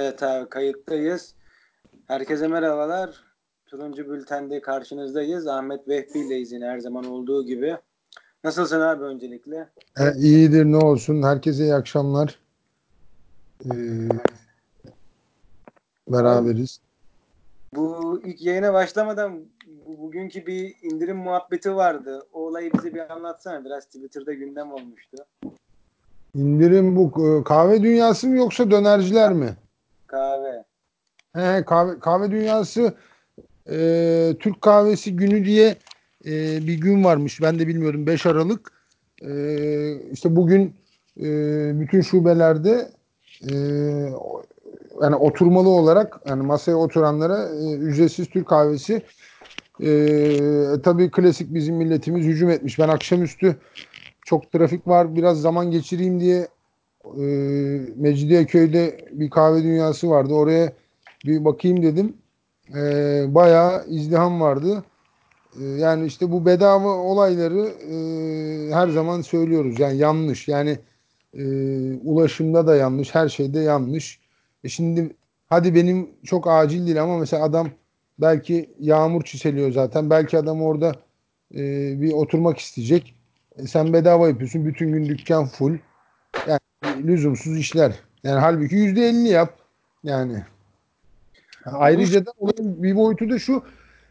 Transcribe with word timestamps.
Evet 0.00 0.22
abi 0.22 0.48
kayıttayız. 0.48 1.34
Herkese 2.06 2.48
merhabalar. 2.48 3.24
Turuncu 3.66 4.10
Bülten'de 4.10 4.60
karşınızdayız. 4.60 5.46
Ahmet 5.46 5.88
Vehbi 5.88 6.18
ileyiz 6.18 6.52
yine 6.52 6.66
her 6.66 6.78
zaman 6.78 7.04
olduğu 7.04 7.46
gibi. 7.46 7.76
Nasılsın 8.44 8.80
abi 8.80 9.04
öncelikle? 9.04 9.68
E, 9.98 10.18
iyidir 10.18 10.64
ne 10.64 10.76
olsun. 10.76 11.22
Herkese 11.22 11.62
iyi 11.62 11.74
akşamlar. 11.74 12.38
Ee, 13.64 14.08
beraberiz. 16.08 16.80
Bu 17.74 18.20
ilk 18.24 18.42
yayına 18.42 18.72
başlamadan 18.72 19.40
bu, 19.86 19.98
bugünkü 19.98 20.46
bir 20.46 20.76
indirim 20.82 21.16
muhabbeti 21.16 21.76
vardı. 21.76 22.26
O 22.32 22.46
olayı 22.46 22.72
bize 22.72 22.94
bir 22.94 23.12
anlatsana. 23.12 23.64
Biraz 23.64 23.84
Twitter'da 23.84 24.32
gündem 24.32 24.72
olmuştu. 24.72 25.16
İndirim 26.34 26.96
bu 26.96 27.06
e, 27.26 27.44
kahve 27.44 27.82
dünyası 27.82 28.26
mı 28.28 28.36
yoksa 28.36 28.70
dönerciler 28.70 29.32
mi? 29.32 29.56
Kahve. 30.08 30.64
He, 31.34 31.64
kahve, 31.64 31.98
kahve 32.00 32.30
dünyası 32.30 32.94
e, 33.70 33.76
Türk 34.40 34.62
kahvesi 34.62 35.16
günü 35.16 35.44
diye 35.44 35.76
e, 36.26 36.66
bir 36.66 36.74
gün 36.80 37.04
varmış. 37.04 37.42
Ben 37.42 37.58
de 37.58 37.68
bilmiyordum. 37.68 38.06
5 38.06 38.26
Aralık. 38.26 38.72
E, 39.22 39.30
işte 40.12 40.36
bugün 40.36 40.74
e, 41.20 41.24
bütün 41.80 42.00
şubelerde 42.00 42.90
e, 43.50 43.54
yani 45.02 45.16
oturmalı 45.16 45.68
olarak 45.68 46.20
yani 46.28 46.42
masaya 46.42 46.74
oturanlara 46.74 47.48
e, 47.48 47.72
ücretsiz 47.74 48.28
Türk 48.28 48.48
kahvesi 48.48 49.02
e, 49.82 49.90
tabii 50.82 51.10
klasik 51.10 51.54
bizim 51.54 51.76
milletimiz 51.76 52.26
hücum 52.26 52.50
etmiş. 52.50 52.78
Ben 52.78 52.88
akşamüstü 52.88 53.56
çok 54.24 54.52
trafik 54.52 54.88
var 54.88 55.16
biraz 55.16 55.40
zaman 55.40 55.70
geçireyim 55.70 56.20
diye 56.20 56.48
e, 57.04 57.22
Mecidiyeköy'de 57.96 59.08
bir 59.12 59.30
kahve 59.30 59.62
dünyası 59.62 60.10
vardı. 60.10 60.34
Oraya 60.34 60.72
bir 61.26 61.44
bakayım 61.44 61.82
dedim. 61.82 62.16
E, 62.74 62.80
bayağı 63.34 63.86
izdiham 63.88 64.40
vardı. 64.40 64.84
E, 65.60 65.64
yani 65.64 66.06
işte 66.06 66.32
bu 66.32 66.46
bedava 66.46 66.88
olayları 66.88 67.68
e, 67.68 68.74
her 68.74 68.88
zaman 68.88 69.20
söylüyoruz. 69.20 69.80
Yani 69.80 69.96
yanlış. 69.96 70.48
Yani 70.48 70.78
e, 71.34 71.42
ulaşımda 72.04 72.66
da 72.66 72.76
yanlış. 72.76 73.14
Her 73.14 73.28
şeyde 73.28 73.60
yanlış. 73.60 74.20
E 74.64 74.68
şimdi 74.68 75.16
hadi 75.46 75.74
benim 75.74 76.10
çok 76.24 76.48
acil 76.48 76.86
değil 76.86 77.02
ama 77.02 77.18
mesela 77.18 77.44
adam 77.44 77.68
belki 78.18 78.70
yağmur 78.80 79.22
çiseliyor 79.24 79.72
zaten. 79.72 80.10
Belki 80.10 80.38
adam 80.38 80.62
orada 80.62 80.92
e, 81.54 81.60
bir 82.00 82.12
oturmak 82.12 82.58
isteyecek. 82.58 83.14
E, 83.56 83.66
sen 83.66 83.92
bedava 83.92 84.28
yapıyorsun. 84.28 84.66
Bütün 84.66 84.92
gün 84.92 85.06
dükkan 85.08 85.46
full. 85.46 85.78
Lüzumsuz 87.06 87.58
işler. 87.58 87.92
Yani 88.22 88.40
halbuki 88.40 88.74
yüzde 88.74 89.08
elli 89.08 89.28
yap. 89.28 89.58
Yani. 90.04 90.44
Ayrıca 91.64 92.26
da 92.26 92.30
olayın 92.38 92.82
bir 92.82 92.96
boyutu 92.96 93.30
da 93.30 93.38
şu. 93.38 93.62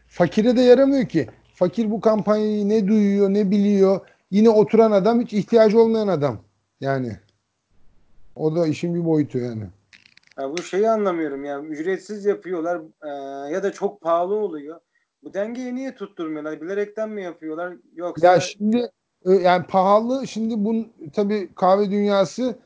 Fakire 0.08 0.56
de 0.56 0.60
yaramıyor 0.60 1.06
ki. 1.06 1.28
Fakir 1.54 1.90
bu 1.90 2.00
kampanyayı 2.00 2.68
ne 2.68 2.88
duyuyor 2.88 3.28
ne 3.28 3.50
biliyor. 3.50 4.00
Yine 4.30 4.50
oturan 4.50 4.90
adam 4.90 5.20
hiç 5.20 5.32
ihtiyacı 5.32 5.80
olmayan 5.80 6.08
adam. 6.08 6.38
Yani. 6.80 7.16
O 8.36 8.56
da 8.56 8.66
işin 8.66 8.94
bir 8.94 9.04
boyutu 9.04 9.38
yani. 9.38 9.64
Ya 10.38 10.50
bu 10.50 10.62
şeyi 10.62 10.90
anlamıyorum 10.90 11.44
ya. 11.44 11.60
Ücretsiz 11.60 12.24
yapıyorlar 12.24 12.80
e, 13.02 13.08
ya 13.52 13.62
da 13.62 13.72
çok 13.72 14.00
pahalı 14.00 14.34
oluyor. 14.34 14.80
Bu 15.22 15.34
dengeyi 15.34 15.74
niye 15.74 15.94
tutturmuyorlar? 15.94 16.60
Bilerekten 16.60 17.10
mi 17.10 17.22
yapıyorlar? 17.22 17.76
Yoksa 17.94 18.26
Ya 18.26 18.40
şimdi 18.40 18.90
e, 19.26 19.32
yani 19.32 19.66
pahalı 19.66 20.26
şimdi 20.26 20.64
bu 20.64 20.86
tabii 21.12 21.48
kahve 21.54 21.90
dünyası 21.90 22.58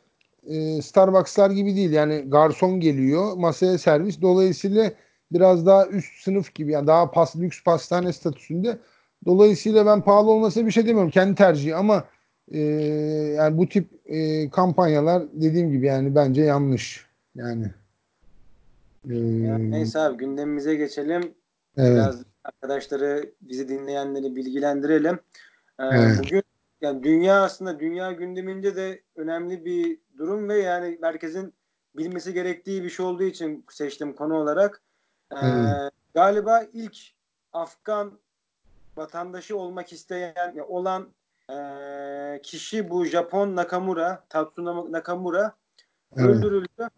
e, 0.47 0.83
Starbucks'lar 0.83 1.51
gibi 1.51 1.77
değil. 1.77 1.91
Yani 1.93 2.25
garson 2.29 2.81
geliyor, 2.81 3.37
masaya 3.37 3.79
servis. 3.79 4.21
Dolayısıyla 4.23 4.93
biraz 5.33 5.67
daha 5.67 5.87
üst 5.87 6.23
sınıf 6.23 6.55
gibi 6.55 6.73
yani 6.73 6.87
daha 6.87 7.11
pas, 7.11 7.37
lüks 7.37 7.65
pastane 7.65 8.13
statüsünde. 8.13 8.79
Dolayısıyla 9.27 9.87
ben 9.87 10.01
pahalı 10.01 10.31
olmasına 10.31 10.67
bir 10.67 10.71
şey 10.71 10.87
demiyorum. 10.87 11.11
Kendi 11.11 11.35
tercihi 11.35 11.75
ama 11.77 12.05
e, 12.51 12.59
yani 13.37 13.59
bu 13.59 13.69
tip 13.69 13.89
e, 14.07 14.51
kampanyalar 14.51 15.23
dediğim 15.33 15.73
gibi 15.73 15.87
yani 15.87 16.15
bence 16.15 16.43
yanlış. 16.43 17.07
Yani 17.35 17.67
e, 19.11 19.15
Ya 19.17 19.59
neyse 19.59 19.99
abi 19.99 20.17
gündemimize 20.17 20.75
geçelim. 20.75 21.23
evet, 21.77 21.93
Biraz 21.93 22.23
arkadaşları, 22.45 23.31
bizi 23.41 23.69
dinleyenleri 23.69 24.37
bilgilendirelim. 24.37 25.19
Ee, 25.81 25.85
evet, 25.85 26.19
bugün 26.19 26.43
yani 26.83 27.03
dünya 27.03 27.43
aslında 27.43 27.81
dünya 27.81 28.13
gündeminde 28.13 28.77
de 28.77 29.03
önemli 29.17 29.65
bir 29.65 29.99
durum 30.19 30.49
ve 30.49 30.59
yani 30.59 30.99
merkezin 31.03 31.55
bilmesi 31.97 32.35
gerektiği 32.35 32.85
bir 32.85 32.91
şey 32.91 33.07
olduğu 33.07 33.23
için 33.23 33.65
seçtim 33.71 34.13
konu 34.13 34.35
olarak. 34.35 34.83
Ee, 35.33 35.37
evet, 35.43 35.93
galiba 36.15 36.63
ilk 36.73 36.97
Afgan 37.53 38.19
vatandaşı 38.97 39.57
olmak 39.59 39.93
isteyen 39.93 40.59
olan 40.69 41.09
e, 41.51 41.57
kişi 42.43 42.91
bu 42.91 43.05
Japon 43.05 43.57
Nakamura, 43.57 44.25
Tatsuno 44.29 44.93
Nakamura 44.93 45.53
evet. 46.17 46.29
öldürüldü. 46.29 46.89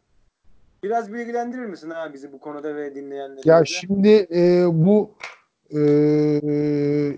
Biraz 0.82 1.12
bilgilendirir 1.12 1.66
misin 1.66 1.90
abi 1.90 2.14
bizi 2.14 2.32
bu 2.32 2.40
konuda 2.40 2.76
ve 2.76 2.84
Ya 2.84 2.94
dinleyenlerimizi? 2.94 3.72
şimdi 3.72 4.26
e, 4.34 4.66
bu 4.72 5.10
e, 5.70 5.80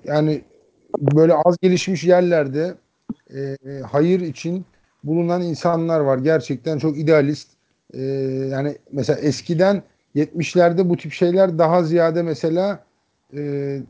yani 0.05 0.45
böyle 0.99 1.35
az 1.35 1.57
gelişmiş 1.63 2.05
yerlerde 2.05 2.75
e, 3.35 3.57
hayır 3.91 4.21
için 4.21 4.65
bulunan 5.05 5.43
insanlar 5.43 6.01
var. 6.01 6.19
Gerçekten 6.19 6.79
çok 6.79 6.99
idealist. 6.99 7.49
E, 7.95 8.03
yani 8.51 8.77
mesela 8.93 9.21
eskiden 9.21 9.83
70'lerde 10.15 10.89
bu 10.89 10.97
tip 10.97 11.13
şeyler 11.13 11.59
daha 11.59 11.83
ziyade 11.83 12.23
mesela 12.23 12.85
e, 13.35 13.41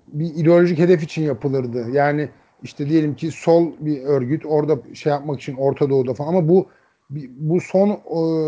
bir 0.08 0.34
ideolojik 0.34 0.78
hedef 0.78 1.02
için 1.02 1.22
yapılırdı. 1.22 1.90
Yani 1.90 2.28
işte 2.62 2.88
diyelim 2.88 3.16
ki 3.16 3.30
sol 3.30 3.72
bir 3.80 4.02
örgüt 4.02 4.46
orada 4.46 4.78
şey 4.94 5.10
yapmak 5.10 5.40
için 5.40 5.54
Orta 5.54 5.90
Doğu'da 5.90 6.14
falan 6.14 6.28
ama 6.28 6.48
bu 6.48 6.66
bu 7.10 7.60
son 7.60 8.00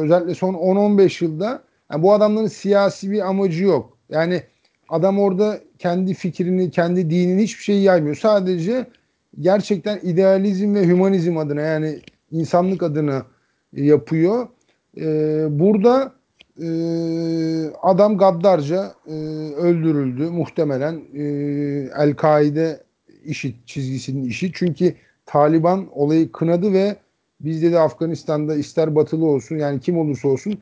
özellikle 0.05 0.35
son 0.35 0.55
10-15 0.55 1.25
yılda 1.25 1.63
yani 1.93 2.03
bu 2.03 2.13
adamların 2.13 2.47
siyasi 2.47 3.11
bir 3.11 3.29
amacı 3.29 3.65
yok. 3.65 3.99
Yani 4.09 4.43
adam 4.89 5.19
orada 5.19 5.61
kendi 5.79 6.15
fikrini, 6.15 6.71
kendi 6.71 7.11
dinini 7.11 7.43
hiçbir 7.43 7.63
şey 7.63 7.79
yaymıyor. 7.83 8.17
Sadece 8.17 8.87
gerçekten 9.41 9.99
idealizm 10.03 10.75
ve 10.75 10.87
hümanizm 10.87 11.39
adına 11.39 11.61
yani 11.61 12.01
insanlık 12.31 12.83
adına 12.83 13.27
yapıyor. 13.73 14.49
Ee, 14.97 15.47
burada 15.51 16.13
e, 16.63 16.69
adam 17.83 18.19
gaddarca 18.19 18.95
e, 19.07 19.13
öldürüldü 19.57 20.31
muhtemelen 20.31 21.03
e, 21.15 21.23
El-Kaide 21.99 22.83
işi 23.25 23.55
çizgisinin 23.67 24.25
işi. 24.25 24.53
Çünkü 24.55 24.95
Taliban 25.27 25.89
olayı 25.93 26.33
kınadı 26.33 26.73
ve 26.73 26.97
biz 27.41 27.63
de 27.63 27.79
Afganistan'da 27.79 28.57
ister 28.57 28.95
batılı 28.95 29.27
olsun 29.27 29.57
yani 29.57 29.81
kim 29.81 29.99
olursa 29.99 30.29
olsun 30.29 30.59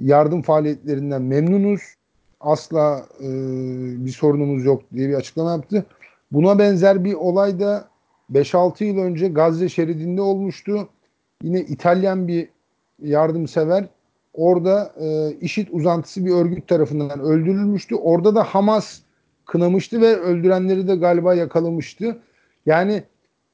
yardım 0.00 0.42
faaliyetlerinden 0.42 1.22
memnunuz. 1.22 1.95
Asla 2.40 3.06
e, 3.20 3.28
bir 4.04 4.10
sorunumuz 4.10 4.64
yok 4.64 4.82
diye 4.92 5.08
bir 5.08 5.14
açıklama 5.14 5.50
yaptı. 5.50 5.86
Buna 6.32 6.58
benzer 6.58 7.04
bir 7.04 7.14
olay 7.14 7.60
da 7.60 7.88
5-6 8.32 8.84
yıl 8.84 8.98
önce 8.98 9.28
Gazze 9.28 9.68
şeridinde 9.68 10.20
olmuştu. 10.20 10.88
Yine 11.42 11.60
İtalyan 11.60 12.28
bir 12.28 12.48
yardımsever 13.02 13.88
orada 14.34 14.92
e, 15.00 15.36
IŞİD 15.40 15.68
uzantısı 15.70 16.26
bir 16.26 16.30
örgüt 16.30 16.68
tarafından 16.68 17.20
öldürülmüştü. 17.20 17.94
Orada 17.94 18.34
da 18.34 18.44
Hamas 18.44 19.00
kınamıştı 19.46 20.00
ve 20.00 20.16
öldürenleri 20.16 20.88
de 20.88 20.96
galiba 20.96 21.34
yakalamıştı. 21.34 22.18
Yani 22.66 23.02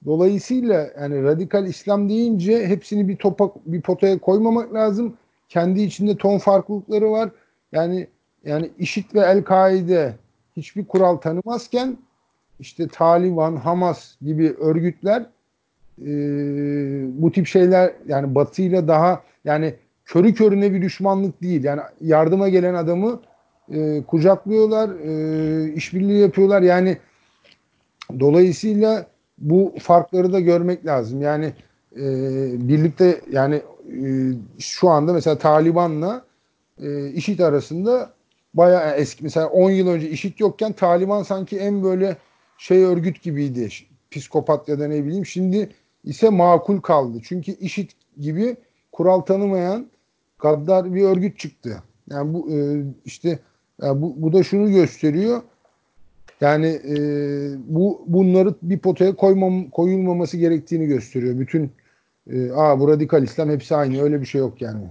dolayısıyla 0.06 0.90
yani 1.00 1.22
radikal 1.22 1.66
İslam 1.66 2.08
deyince 2.08 2.66
hepsini 2.66 3.08
bir 3.08 3.16
topa 3.16 3.52
bir 3.66 3.80
potaya 3.80 4.18
koymamak 4.18 4.74
lazım. 4.74 5.16
Kendi 5.48 5.82
içinde 5.82 6.16
ton 6.16 6.38
farklılıkları 6.38 7.10
var. 7.10 7.30
Yani 7.72 8.06
yani 8.44 8.70
IŞİD 8.78 9.14
ve 9.14 9.20
El-Kaide 9.20 10.14
hiçbir 10.56 10.84
kural 10.84 11.16
tanımazken 11.16 11.98
işte 12.60 12.88
Taliban, 12.88 13.56
Hamas 13.56 14.14
gibi 14.22 14.52
örgütler 14.52 15.26
e, 16.00 16.12
bu 17.22 17.32
tip 17.32 17.46
şeyler 17.46 17.92
yani 18.08 18.34
batıyla 18.34 18.88
daha 18.88 19.22
yani 19.44 19.74
körü 20.04 20.34
körüne 20.34 20.72
bir 20.72 20.82
düşmanlık 20.82 21.42
değil. 21.42 21.64
Yani 21.64 21.80
yardıma 22.00 22.48
gelen 22.48 22.74
adamı 22.74 23.20
e, 23.72 24.02
kucaklıyorlar, 24.02 24.90
e, 24.90 25.72
işbirliği 25.72 26.20
yapıyorlar. 26.20 26.62
Yani 26.62 26.98
dolayısıyla 28.20 29.06
bu 29.38 29.74
farkları 29.78 30.32
da 30.32 30.40
görmek 30.40 30.86
lazım. 30.86 31.22
Yani 31.22 31.52
e, 31.96 32.02
birlikte 32.68 33.20
yani 33.30 33.62
e, 33.88 34.02
şu 34.58 34.88
anda 34.88 35.12
mesela 35.12 35.38
Taliban'la 35.38 36.24
e, 36.82 37.08
IŞİD 37.08 37.38
arasında 37.38 38.12
bayağı 38.54 38.96
eski 38.96 39.24
mesela 39.24 39.48
10 39.48 39.70
yıl 39.70 39.88
önce 39.88 40.10
IŞİD 40.10 40.38
yokken 40.38 40.72
Taliban 40.72 41.22
sanki 41.22 41.58
en 41.58 41.82
böyle 41.82 42.16
şey 42.58 42.84
örgüt 42.84 43.22
gibiydi. 43.22 43.68
Psikopat 44.10 44.68
ya 44.68 44.80
da 44.80 44.88
ne 44.88 45.04
bileyim. 45.04 45.26
Şimdi 45.26 45.70
ise 46.04 46.28
makul 46.28 46.80
kaldı. 46.80 47.18
Çünkü 47.22 47.52
IŞİD 47.52 47.90
gibi 48.20 48.56
kural 48.92 49.20
tanımayan 49.20 49.86
gaddar 50.38 50.94
bir 50.94 51.02
örgüt 51.02 51.38
çıktı. 51.38 51.82
Yani 52.10 52.34
bu 52.34 52.50
e, 52.52 52.84
işte 53.04 53.38
yani 53.82 54.02
bu, 54.02 54.14
bu 54.16 54.32
da 54.32 54.42
şunu 54.42 54.70
gösteriyor. 54.70 55.42
Yani 56.40 56.66
e, 56.66 56.96
bu 57.66 58.04
bunları 58.06 58.54
bir 58.62 58.78
potaya 58.78 59.16
koymam, 59.16 59.70
koyulmaması 59.70 60.36
gerektiğini 60.36 60.86
gösteriyor. 60.86 61.38
Bütün 61.38 61.70
e, 62.30 62.50
aa 62.50 62.80
bu 62.80 62.88
radikal 62.88 63.22
İslam 63.22 63.50
hepsi 63.50 63.76
aynı. 63.76 64.02
Öyle 64.02 64.20
bir 64.20 64.26
şey 64.26 64.38
yok 64.38 64.62
yani. 64.62 64.84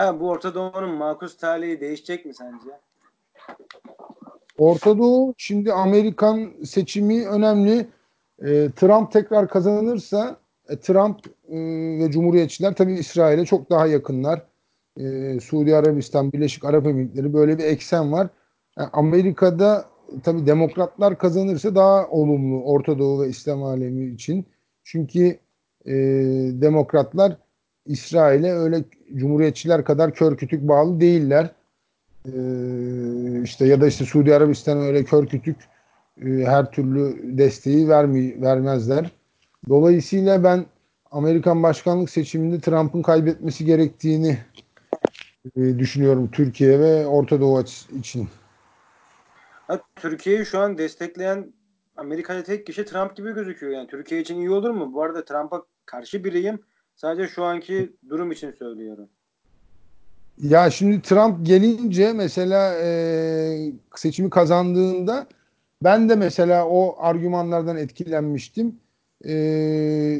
Ha, 0.00 0.20
bu 0.20 0.28
Orta 0.28 0.54
Doğu'nun 0.54 0.94
makus 0.94 1.36
talihi 1.36 1.80
değişecek 1.80 2.26
mi 2.26 2.34
sence? 2.34 2.70
Orta 4.58 4.98
Doğu 4.98 5.34
şimdi 5.36 5.72
Amerikan 5.72 6.52
seçimi 6.64 7.28
önemli. 7.28 7.86
E, 8.42 8.70
Trump 8.76 9.12
tekrar 9.12 9.48
kazanırsa 9.48 10.36
e, 10.68 10.76
Trump 10.76 11.26
e, 11.48 11.56
ve 11.98 12.10
Cumhuriyetçiler 12.10 12.74
tabii 12.74 12.94
İsrail'e 12.94 13.44
çok 13.44 13.70
daha 13.70 13.86
yakınlar. 13.86 14.42
E, 14.96 15.40
Suudi 15.40 15.76
Arabistan, 15.76 16.32
Birleşik 16.32 16.64
Arap 16.64 16.86
Emirlikleri 16.86 17.32
böyle 17.34 17.58
bir 17.58 17.64
eksen 17.64 18.12
var. 18.12 18.28
Yani 18.78 18.88
Amerika'da 18.92 19.84
tabii 20.22 20.46
demokratlar 20.46 21.18
kazanırsa 21.18 21.74
daha 21.74 22.08
olumlu 22.08 22.62
Orta 22.62 22.98
Doğu 22.98 23.22
ve 23.22 23.28
İslam 23.28 23.62
alemi 23.62 24.14
için. 24.14 24.46
Çünkü 24.84 25.38
e, 25.86 25.92
demokratlar 26.60 27.36
İsrail'e 27.86 28.52
öyle 28.52 28.84
cumhuriyetçiler 29.14 29.84
kadar 29.84 30.14
kör 30.14 30.36
kütük 30.36 30.68
bağlı 30.68 31.00
değiller. 31.00 31.50
E, 32.26 32.32
işte 33.42 33.66
ya 33.66 33.80
da 33.80 33.86
işte 33.86 34.04
Suudi 34.04 34.34
Arabistan 34.34 34.78
öyle 34.78 35.04
kör 35.04 35.26
kütük 35.26 35.56
e, 36.22 36.28
her 36.28 36.70
türlü 36.70 37.20
desteği 37.38 37.88
vermi, 37.88 38.42
vermezler. 38.42 39.10
Dolayısıyla 39.68 40.44
ben 40.44 40.66
Amerikan 41.10 41.62
başkanlık 41.62 42.10
seçiminde 42.10 42.60
Trump'ın 42.60 43.02
kaybetmesi 43.02 43.64
gerektiğini 43.64 44.38
e, 45.56 45.78
düşünüyorum 45.78 46.30
Türkiye 46.32 46.80
ve 46.80 47.06
Orta 47.06 47.40
Doğu 47.40 47.64
için. 47.98 48.28
Türkiye'yi 49.96 50.46
şu 50.46 50.58
an 50.58 50.78
destekleyen 50.78 51.52
Amerika'da 51.96 52.42
tek 52.42 52.66
kişi 52.66 52.84
Trump 52.84 53.16
gibi 53.16 53.34
gözüküyor. 53.34 53.72
Yani 53.72 53.86
Türkiye 53.86 54.20
için 54.20 54.36
iyi 54.36 54.50
olur 54.50 54.70
mu? 54.70 54.92
Bu 54.94 55.02
arada 55.02 55.24
Trump'a 55.24 55.62
karşı 55.86 56.24
biriyim. 56.24 56.60
Sadece 57.00 57.28
şu 57.28 57.44
anki 57.44 57.92
durum 58.08 58.32
için 58.32 58.50
söylüyorum. 58.50 59.08
Ya 60.38 60.70
şimdi 60.70 61.02
Trump 61.02 61.46
gelince 61.46 62.12
mesela 62.12 62.74
e, 62.82 63.72
seçimi 63.96 64.30
kazandığında 64.30 65.26
ben 65.84 66.08
de 66.08 66.14
mesela 66.14 66.68
o 66.68 66.96
argümanlardan 66.98 67.76
etkilenmiştim. 67.76 68.76
E, 69.24 69.34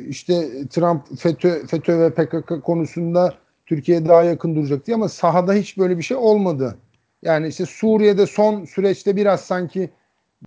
işte 0.08 0.66
Trump 0.70 1.18
FETÖ, 1.18 1.66
FETÖ 1.66 1.98
ve 1.98 2.14
PKK 2.14 2.64
konusunda 2.64 3.34
Türkiye'ye 3.66 4.06
daha 4.06 4.22
yakın 4.22 4.56
duracak 4.56 4.86
diye 4.86 4.94
ama 4.94 5.08
sahada 5.08 5.52
hiç 5.52 5.78
böyle 5.78 5.98
bir 5.98 6.02
şey 6.02 6.16
olmadı. 6.16 6.78
Yani 7.22 7.48
işte 7.48 7.66
Suriye'de 7.66 8.26
son 8.26 8.64
süreçte 8.64 9.16
biraz 9.16 9.40
sanki 9.40 9.90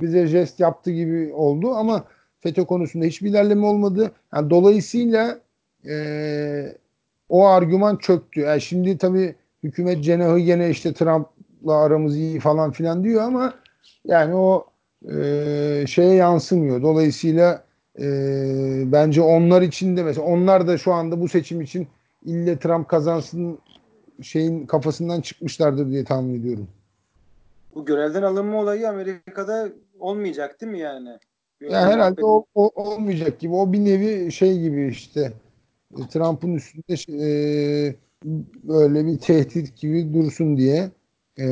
bize 0.01 0.27
jest 0.27 0.59
yaptı 0.59 0.91
gibi 0.91 1.33
oldu 1.33 1.71
ama 1.71 2.03
FETÖ 2.39 2.65
konusunda 2.65 3.05
hiçbir 3.05 3.29
ilerleme 3.29 3.65
olmadı. 3.65 4.11
Yani 4.35 4.49
dolayısıyla 4.49 5.42
e, 5.87 6.75
o 7.29 7.45
argüman 7.45 7.97
çöktü. 7.97 8.39
Yani 8.39 8.61
şimdi 8.61 8.97
tabii 8.97 9.35
hükümet 9.63 10.03
cenahı 10.03 10.39
gene 10.39 10.69
işte 10.69 10.93
Trump'la 10.93 11.77
aramız 11.77 12.17
iyi 12.17 12.39
falan 12.39 12.71
filan 12.71 13.03
diyor 13.03 13.21
ama 13.21 13.53
yani 14.05 14.35
o 14.35 14.65
e, 15.11 15.85
şeye 15.87 16.13
yansımıyor. 16.13 16.81
Dolayısıyla 16.81 17.63
e, 17.99 18.05
bence 18.91 19.21
onlar 19.21 19.61
için 19.61 19.97
de 19.97 20.03
mesela 20.03 20.27
onlar 20.27 20.67
da 20.67 20.77
şu 20.77 20.93
anda 20.93 21.21
bu 21.21 21.29
seçim 21.29 21.61
için 21.61 21.87
ille 22.25 22.59
Trump 22.59 22.89
kazansın 22.89 23.59
şeyin 24.21 24.65
kafasından 24.65 25.21
çıkmışlardır 25.21 25.89
diye 25.89 26.03
tahmin 26.03 26.39
ediyorum. 26.39 26.67
Bu 27.75 27.85
görevden 27.85 28.21
alınma 28.21 28.59
olayı 28.59 28.89
Amerika'da 28.89 29.69
olmayacak 29.99 30.61
değil 30.61 30.71
mi 30.71 30.79
yani? 30.79 31.09
Ya 31.61 31.87
herhalde 31.87 32.25
o, 32.25 32.45
o 32.55 32.71
olmayacak 32.75 33.39
gibi. 33.39 33.53
O 33.53 33.73
bir 33.73 33.85
nevi 33.85 34.31
şey 34.31 34.59
gibi 34.59 34.87
işte 34.87 35.33
Trump'ın 36.09 36.55
üstünde 36.55 36.93
e, 37.27 37.95
böyle 38.63 39.05
bir 39.05 39.19
tehdit 39.19 39.77
gibi 39.77 40.13
dursun 40.13 40.57
diye 40.57 40.91
e, 41.39 41.45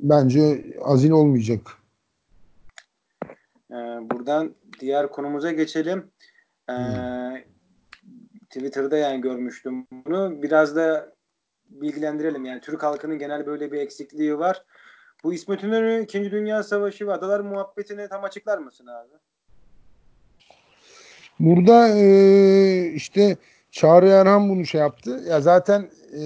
bence 0.00 0.64
azil 0.82 1.10
olmayacak. 1.10 1.60
Ee, 3.70 3.74
buradan 4.10 4.54
diğer 4.80 5.10
konumuza 5.10 5.52
geçelim. 5.52 6.10
Ee. 6.70 6.74
Twitter'da 8.50 8.96
yani 8.96 9.20
görmüştüm 9.20 9.86
bunu. 9.92 10.42
Biraz 10.42 10.76
da 10.76 11.14
bilgilendirelim. 11.70 12.44
Yani 12.44 12.60
Türk 12.60 12.82
halkının 12.82 13.18
genel 13.18 13.46
böyle 13.46 13.72
bir 13.72 13.80
eksikliği 13.80 14.38
var. 14.38 14.64
Bu 15.24 15.34
İsmet 15.34 15.62
İnönü 15.62 16.02
2. 16.02 16.30
Dünya 16.30 16.62
Savaşı 16.62 17.06
ve 17.06 17.12
Adalar 17.12 17.40
Muhabbeti'ni 17.40 18.08
tam 18.08 18.24
açıklar 18.24 18.58
mısın 18.58 18.86
abi? 18.86 19.12
Burada 21.40 21.98
e, 21.98 22.92
işte 22.94 23.36
Çağrı 23.70 24.06
Erhan 24.08 24.48
bunu 24.48 24.66
şey 24.66 24.80
yaptı. 24.80 25.24
Ya 25.28 25.40
zaten 25.40 25.88
e, 26.20 26.22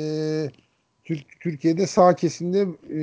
Türk, 1.05 1.40
Türkiye'de 1.40 1.87
sağ 1.87 2.14
kesimde 2.14 2.66
e, 2.90 3.00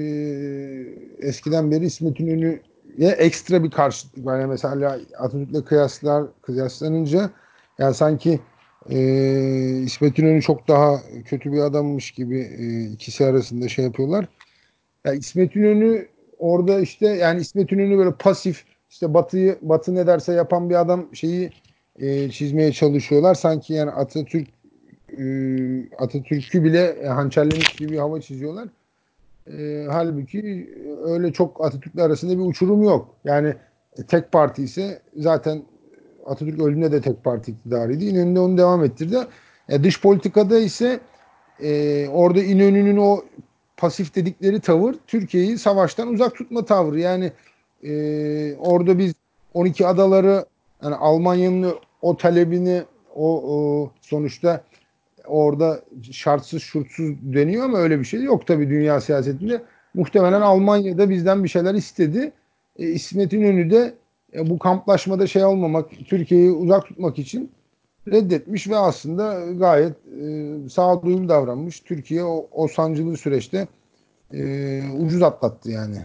eskiden 1.28 1.72
beri 1.72 1.86
İsmet 1.86 2.20
İnönü'ye 2.20 3.10
ekstra 3.10 3.64
bir 3.64 3.72
karşıtlık 3.72 4.26
var. 4.26 4.40
Yani 4.40 4.50
mesela 4.50 5.00
Atatürk'le 5.18 5.66
kıyaslar, 5.66 6.24
kıyaslanınca 6.42 7.30
yani 7.80 7.94
sanki 7.94 8.40
e, 8.90 9.00
İsmet 9.86 10.20
İnönü 10.20 10.42
çok 10.42 10.68
daha 10.68 11.02
kötü 11.26 11.52
bir 11.52 11.60
adammış 11.60 12.12
gibi 12.12 12.40
e, 12.40 12.84
ikisi 12.84 13.26
arasında 13.26 13.68
şey 13.68 13.86
yapıyorlar. 13.86 14.28
Yani 15.06 15.20
İsmet 15.20 15.56
İnönü 15.56 16.08
orada 16.40 16.80
işte 16.80 17.08
yani 17.08 17.42
İsmet 17.42 17.72
İnönü 17.72 17.98
böyle 17.98 18.12
pasif 18.12 18.66
işte 18.90 19.14
Batı'yı 19.14 19.58
Batı 19.62 19.96
ne 19.96 20.08
derse 20.08 20.34
yapan 20.34 20.70
bir 20.70 20.76
adam 20.76 21.16
şeyi 21.16 21.52
e, 22.02 22.30
çizmeye 22.30 22.72
çalışıyorlar. 22.72 23.36
Sanki 23.36 23.74
yani 23.74 23.92
Atatürk 23.92 24.48
e, 25.18 25.24
Atatürk'ü 25.98 26.64
bile 26.64 27.08
hançerlemiş 27.08 27.76
gibi 27.76 27.92
bir 27.92 27.98
hava 27.98 28.22
çiziyorlar. 28.22 28.68
E, 29.48 29.86
halbuki 29.90 30.70
öyle 31.04 31.34
çok 31.34 31.66
Atatürk'le 31.66 32.00
arasında 32.00 32.34
bir 32.34 32.50
uçurum 32.50 32.84
yok. 32.84 33.16
Yani 33.24 33.54
tek 34.08 34.32
parti 34.32 34.64
ise 34.64 35.02
zaten 35.16 35.64
Atatürk 36.26 36.60
öldüğünde 36.60 36.92
de 36.92 37.02
tek 37.02 37.24
parti 37.24 37.52
iktidarıydı. 37.52 38.04
İnönü 38.04 38.36
de 38.36 38.40
onu 38.40 38.58
devam 38.58 38.84
ettirdi. 38.84 39.18
E, 39.70 39.84
dış 39.84 40.02
politikada 40.02 40.60
ise 40.60 41.00
e, 41.64 42.08
orada 42.08 42.44
İnönü'nün 42.44 42.98
o 42.98 43.22
pasif 43.78 44.16
dedikleri 44.16 44.60
tavır 44.60 44.96
Türkiye'yi 45.08 45.58
savaştan 45.58 46.08
uzak 46.08 46.36
tutma 46.36 46.66
tavrı. 46.66 47.00
Yani 47.00 47.32
e, 47.84 48.56
orada 48.56 48.98
biz 48.98 49.14
12 49.54 49.88
adaları 49.88 50.46
yani 50.84 50.96
Almanya'nın 50.96 51.76
o 52.02 52.18
talebini 52.18 52.84
o, 53.16 53.56
o 53.56 53.92
sonuçta 54.02 54.64
orada 55.28 55.82
şartsız 56.12 56.62
şurtsuz 56.62 57.16
deniyor 57.22 57.66
ama 57.66 57.78
öyle 57.78 58.00
bir 58.00 58.06
şey 58.06 58.24
yok 58.24 58.48
tabii 58.48 58.70
dünya 58.70 59.02
siyasetinde. 59.02 59.62
Muhtemelen 59.94 60.42
Almanya'da 60.42 61.10
bizden 61.10 61.44
bir 61.44 61.50
şeyler 61.50 61.74
istedi. 61.74 62.32
E, 62.80 62.88
İsmet 62.88 63.34
İnönü 63.34 63.72
de 63.72 63.94
e, 64.34 64.50
bu 64.50 64.60
kamplaşmada 64.60 65.28
şey 65.28 65.46
olmamak, 65.46 65.90
Türkiye'yi 66.08 66.52
uzak 66.52 66.86
tutmak 66.86 67.20
için 67.20 67.52
reddetmiş 68.08 68.70
ve 68.70 68.78
aslında 68.78 69.52
gayet 69.52 69.96
e, 70.22 70.70
sağduyulu 70.70 71.30
davranmış. 71.30 71.80
Türkiye 71.80 72.24
o, 72.24 72.48
o 72.52 72.68
sancılı 72.68 73.18
süreçte 73.18 73.68
e, 74.34 74.82
ucuz 75.00 75.24
atlattı 75.24 75.72
yani. 75.72 75.98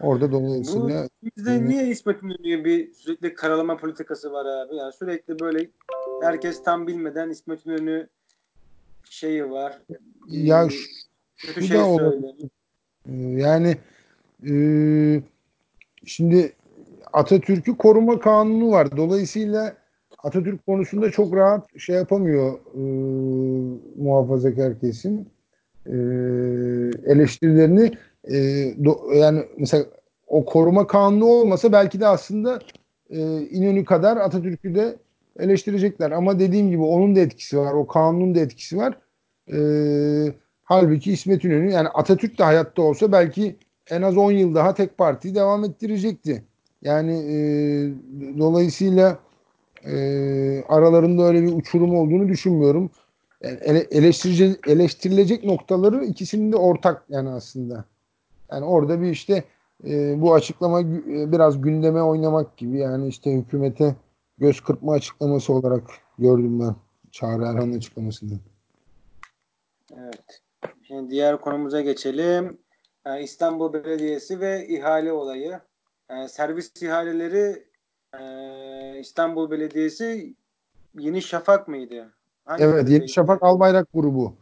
Orada 0.00 0.32
dolayısıyla 0.32 1.08
bizde 1.22 1.64
niye 1.64 1.86
İsmet 1.86 2.22
İnönü'ye 2.22 2.64
bir 2.64 2.92
sürekli 2.92 3.34
karalama 3.34 3.76
politikası 3.76 4.32
var 4.32 4.46
abi? 4.46 4.76
Yani 4.76 4.92
sürekli 4.92 5.38
böyle 5.38 5.70
herkes 6.22 6.62
tam 6.62 6.86
bilmeden 6.86 7.30
İsmet 7.30 7.66
İnönü 7.66 8.08
şeyi 9.10 9.50
var. 9.50 9.78
Ya 10.28 10.68
şu, 10.70 10.88
kötü 11.36 11.60
şu 11.60 11.66
şey 11.66 11.78
da 11.78 11.84
söylüyor. 11.84 12.34
E, 13.06 13.14
yani 13.16 13.76
e, 14.50 14.54
şimdi 16.04 16.52
Atatürk'ü 17.12 17.76
koruma 17.76 18.18
kanunu 18.18 18.70
var. 18.70 18.96
Dolayısıyla 18.96 19.76
Atatürk 20.18 20.66
konusunda 20.66 21.10
çok 21.10 21.36
rahat 21.36 21.78
şey 21.78 21.96
yapamıyor 21.96 22.58
e, 22.74 22.80
muhafazakar 23.96 24.80
kesim. 24.80 25.26
E, 25.86 25.94
eleştirilerini 27.06 27.92
e, 28.30 28.34
do, 28.84 29.14
yani 29.14 29.42
mesela 29.58 29.84
o 30.26 30.44
koruma 30.44 30.86
kanunu 30.86 31.26
olmasa 31.26 31.72
belki 31.72 32.00
de 32.00 32.06
aslında 32.06 32.58
e, 33.10 33.40
İnönü 33.40 33.84
kadar 33.84 34.16
Atatürk'ü 34.16 34.74
de 34.74 34.96
eleştirecekler. 35.38 36.10
Ama 36.10 36.38
dediğim 36.38 36.70
gibi 36.70 36.82
onun 36.82 37.16
da 37.16 37.20
etkisi 37.20 37.58
var. 37.58 37.72
O 37.74 37.86
kanunun 37.86 38.34
da 38.34 38.40
etkisi 38.40 38.76
var. 38.76 38.98
E, 39.52 39.58
halbuki 40.64 41.12
İsmet 41.12 41.44
İnönü 41.44 41.72
yani 41.72 41.88
Atatürk 41.88 42.38
de 42.38 42.44
hayatta 42.44 42.82
olsa 42.82 43.12
belki 43.12 43.56
en 43.90 44.02
az 44.02 44.16
10 44.16 44.32
yıl 44.32 44.54
daha 44.54 44.74
tek 44.74 44.98
parti 44.98 45.34
devam 45.34 45.64
ettirecekti. 45.64 46.44
Yani 46.82 47.12
e, 47.12 47.36
dolayısıyla 48.38 49.18
e, 49.86 50.64
aralarında 50.68 51.22
öyle 51.22 51.42
bir 51.42 51.52
uçurum 51.52 51.96
olduğunu 51.96 52.28
düşünmüyorum. 52.28 52.90
Yani 53.42 53.58
ele- 53.90 54.58
eleştirilecek 54.66 55.44
noktaları 55.44 56.04
ikisinin 56.04 56.52
de 56.52 56.56
ortak 56.56 57.04
yani 57.08 57.28
aslında. 57.28 57.84
Yani 58.52 58.64
orada 58.64 59.00
bir 59.00 59.10
işte 59.10 59.44
e, 59.84 60.20
bu 60.20 60.34
açıklama 60.34 60.80
e, 60.80 61.32
biraz 61.32 61.60
gündeme 61.60 62.02
oynamak 62.02 62.56
gibi 62.56 62.78
yani 62.78 63.08
işte 63.08 63.32
hükümete 63.32 63.96
göz 64.38 64.60
kırpma 64.60 64.92
açıklaması 64.92 65.52
olarak 65.52 65.82
gördüm 66.18 66.60
ben 66.60 66.74
Çağrı 67.10 67.42
Erhan'ın 67.42 67.76
açıklamasını. 67.76 68.38
Evet. 69.96 70.42
Şimdi 70.82 71.10
diğer 71.10 71.40
konumuza 71.40 71.80
geçelim. 71.80 72.58
Ee, 73.06 73.22
İstanbul 73.22 73.72
Belediyesi 73.72 74.40
ve 74.40 74.68
ihale 74.68 75.12
olayı. 75.12 75.60
Ee, 76.10 76.28
servis 76.28 76.82
ihaleleri 76.82 77.64
e, 78.20 79.00
İstanbul 79.00 79.50
Belediyesi 79.50 80.34
Yeni 80.98 81.22
Şafak 81.22 81.68
mıydı? 81.68 82.12
Evet, 82.58 82.90
Yeni? 82.90 83.08
Şafak 83.08 83.42
Albayrak 83.42 83.88
grubu. 83.94 84.34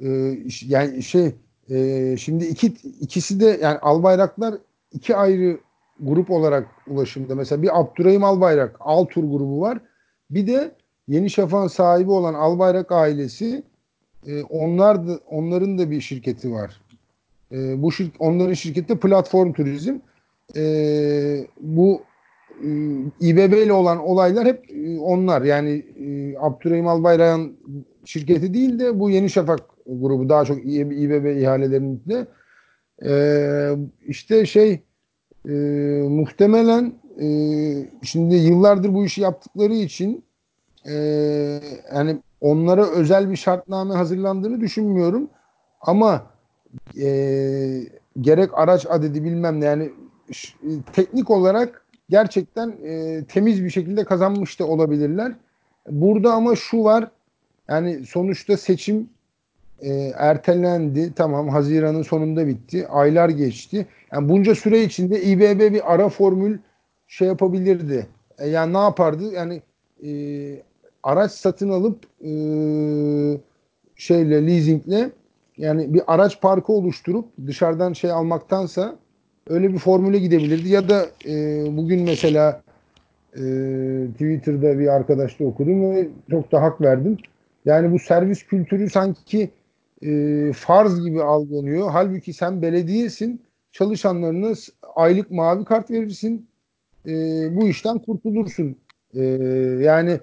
Ee, 0.00 0.38
yani 0.66 1.02
şey 1.02 1.34
e, 1.70 2.16
şimdi 2.16 2.44
iki 2.44 2.66
ikisi 3.00 3.40
de 3.40 3.58
yani 3.62 3.78
Albayraklar 3.78 4.54
iki 4.92 5.16
ayrı 5.16 5.58
grup 6.00 6.30
olarak 6.30 6.68
ulaşımda. 6.86 7.34
Mesela 7.34 7.62
bir 7.62 7.80
Abdurrahim 7.80 8.24
Albayrak 8.24 8.76
Altur 8.80 9.24
grubu 9.24 9.60
var. 9.60 9.78
Bir 10.30 10.46
de 10.46 10.74
Yeni 11.08 11.30
Şafak'ın 11.30 11.68
sahibi 11.68 12.10
olan 12.10 12.34
Albayrak 12.34 12.92
ailesi 12.92 13.62
e, 14.26 14.42
onlar 14.42 15.08
da 15.08 15.20
onların 15.30 15.78
da 15.78 15.90
bir 15.90 16.00
şirketi 16.00 16.52
var. 16.52 16.80
E, 17.52 17.82
bu 17.82 17.92
şirk, 17.92 18.14
onların 18.18 18.54
şirketi 18.54 18.98
Platform 18.98 19.52
Turizm. 19.52 19.94
E, 20.56 21.46
bu 21.60 22.02
e, 22.64 22.68
İBB 23.20 23.52
ile 23.52 23.72
olan 23.72 23.98
olaylar 23.98 24.46
hep 24.46 24.70
e, 24.70 24.98
onlar. 24.98 25.42
Yani 25.42 25.70
e, 26.00 26.38
Abdurrahim 26.38 26.88
Albayrak'ın 26.88 27.56
şirketi 28.08 28.54
değil 28.54 28.78
de 28.78 29.00
bu 29.00 29.10
Yeni 29.10 29.30
Şafak 29.30 29.60
grubu 29.86 30.28
daha 30.28 30.44
çok 30.44 30.58
İBB 30.64 31.40
ihalelerinde. 31.40 32.26
E, 33.04 33.12
işte 34.06 34.46
şey 34.46 34.82
e, 35.48 35.52
muhtemelen 36.08 36.92
e, 37.20 37.26
şimdi 38.02 38.34
yıllardır 38.34 38.94
bu 38.94 39.04
işi 39.04 39.20
yaptıkları 39.20 39.74
için 39.74 40.24
e, 40.86 40.94
yani 41.94 42.18
onlara 42.40 42.86
özel 42.90 43.30
bir 43.30 43.36
şartname 43.36 43.94
hazırlandığını 43.94 44.60
düşünmüyorum. 44.60 45.30
Ama 45.80 46.26
e, 47.00 47.08
gerek 48.20 48.50
araç 48.58 48.86
adedi 48.88 49.24
bilmem 49.24 49.60
ne 49.60 49.64
yani 49.64 49.90
ş- 50.32 50.54
teknik 50.92 51.30
olarak 51.30 51.86
gerçekten 52.10 52.74
e, 52.84 53.24
temiz 53.24 53.64
bir 53.64 53.70
şekilde 53.70 54.04
kazanmış 54.04 54.60
da 54.60 54.66
olabilirler. 54.66 55.32
Burada 55.90 56.32
ama 56.32 56.56
şu 56.56 56.84
var 56.84 57.10
yani 57.68 58.06
sonuçta 58.06 58.56
seçim 58.56 59.08
e, 59.80 60.12
ertelendi. 60.16 61.12
Tamam 61.16 61.48
Haziran'ın 61.48 62.02
sonunda 62.02 62.46
bitti. 62.46 62.88
Aylar 62.88 63.28
geçti. 63.28 63.86
Yani 64.12 64.28
bunca 64.28 64.54
süre 64.54 64.82
içinde 64.82 65.22
İBB 65.22 65.72
bir 65.72 65.94
ara 65.94 66.08
formül 66.08 66.58
şey 67.08 67.28
yapabilirdi. 67.28 68.06
E, 68.38 68.48
yani 68.48 68.72
ne 68.72 68.78
yapardı? 68.78 69.32
Yani 69.32 69.62
e, 70.06 70.10
araç 71.02 71.32
satın 71.32 71.68
alıp 71.68 72.04
e, 72.24 72.30
şeyle 73.96 74.46
leasingle 74.46 75.10
yani 75.56 75.94
bir 75.94 76.02
araç 76.06 76.40
parkı 76.40 76.72
oluşturup 76.72 77.24
dışarıdan 77.46 77.92
şey 77.92 78.10
almaktansa 78.10 78.96
öyle 79.48 79.72
bir 79.72 79.78
formüle 79.78 80.18
gidebilirdi. 80.18 80.68
Ya 80.68 80.88
da 80.88 81.06
e, 81.26 81.64
bugün 81.76 82.02
mesela 82.02 82.62
e, 83.34 83.42
Twitter'da 84.12 84.78
bir 84.78 84.88
arkadaşla 84.88 85.44
okudum 85.44 85.90
ve 85.90 86.08
çok 86.30 86.52
da 86.52 86.62
hak 86.62 86.80
verdim. 86.80 87.16
Yani 87.68 87.92
bu 87.92 87.98
servis 87.98 88.42
kültürü 88.42 88.90
sanki 88.90 89.50
e, 90.02 90.52
farz 90.52 91.04
gibi 91.04 91.22
algılanıyor. 91.22 91.90
Halbuki 91.90 92.32
sen 92.32 92.62
belediyesin, 92.62 93.42
çalışanlarına 93.72 94.54
aylık 94.94 95.30
mavi 95.30 95.64
kart 95.64 95.90
verirsin, 95.90 96.48
e, 97.06 97.12
bu 97.56 97.68
işten 97.68 97.98
kurtulursun. 97.98 98.76
E, 99.14 99.22
yani 99.80 100.20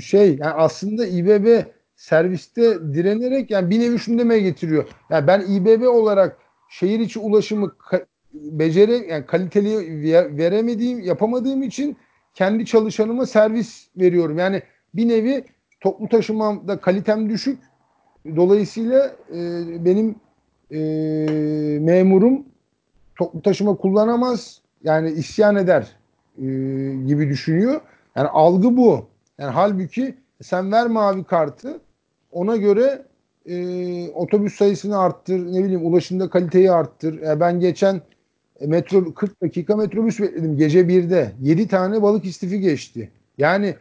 şey 0.00 0.28
yani 0.28 0.52
aslında 0.52 1.06
İBB 1.06 1.64
serviste 1.96 2.62
direnerek 2.94 3.50
yani 3.50 3.70
bir 3.70 3.80
nevi 3.80 3.98
şunu 3.98 4.18
demeye 4.18 4.40
getiriyor. 4.40 4.88
Yani 5.10 5.26
ben 5.26 5.40
İBB 5.40 5.82
olarak 5.82 6.38
şehir 6.70 7.00
içi 7.00 7.18
ulaşımı 7.18 7.72
becere 8.32 8.96
yani 8.96 9.26
kaliteli 9.26 10.02
ve- 10.02 10.36
veremediğim, 10.36 11.00
yapamadığım 11.00 11.62
için 11.62 11.96
kendi 12.34 12.66
çalışanıma 12.66 13.26
servis 13.26 13.88
veriyorum. 13.96 14.38
Yani 14.38 14.62
bir 14.94 15.08
nevi 15.08 15.44
toplu 15.82 16.08
taşımamda 16.08 16.80
kalitem 16.80 17.30
düşük. 17.30 17.58
Dolayısıyla 18.36 19.16
e, 19.34 19.40
benim 19.84 20.14
e, 20.70 20.78
memurum 21.80 22.44
toplu 23.16 23.42
taşıma 23.42 23.76
kullanamaz. 23.76 24.60
Yani 24.84 25.10
isyan 25.10 25.56
eder 25.56 25.96
e, 26.38 26.44
gibi 27.06 27.28
düşünüyor. 27.28 27.80
Yani 28.16 28.28
algı 28.28 28.76
bu. 28.76 29.06
Yani 29.38 29.50
halbuki 29.50 30.14
sen 30.42 30.72
ver 30.72 30.86
mavi 30.86 31.24
kartı 31.24 31.80
ona 32.32 32.56
göre 32.56 33.02
e, 33.46 34.08
otobüs 34.10 34.54
sayısını 34.54 34.98
arttır, 34.98 35.52
ne 35.52 35.64
bileyim 35.64 35.86
ulaşımda 35.86 36.30
kaliteyi 36.30 36.72
arttır. 36.72 37.22
E, 37.22 37.40
ben 37.40 37.60
geçen 37.60 38.00
e, 38.60 38.66
metro 38.66 39.14
40 39.14 39.42
dakika 39.42 39.76
metrobüs 39.76 40.20
bekledim 40.20 40.56
gece 40.56 40.80
1'de. 40.80 41.32
7 41.40 41.68
tane 41.68 42.02
balık 42.02 42.24
istifi 42.24 42.60
geçti. 42.60 43.10
Yani 43.38 43.74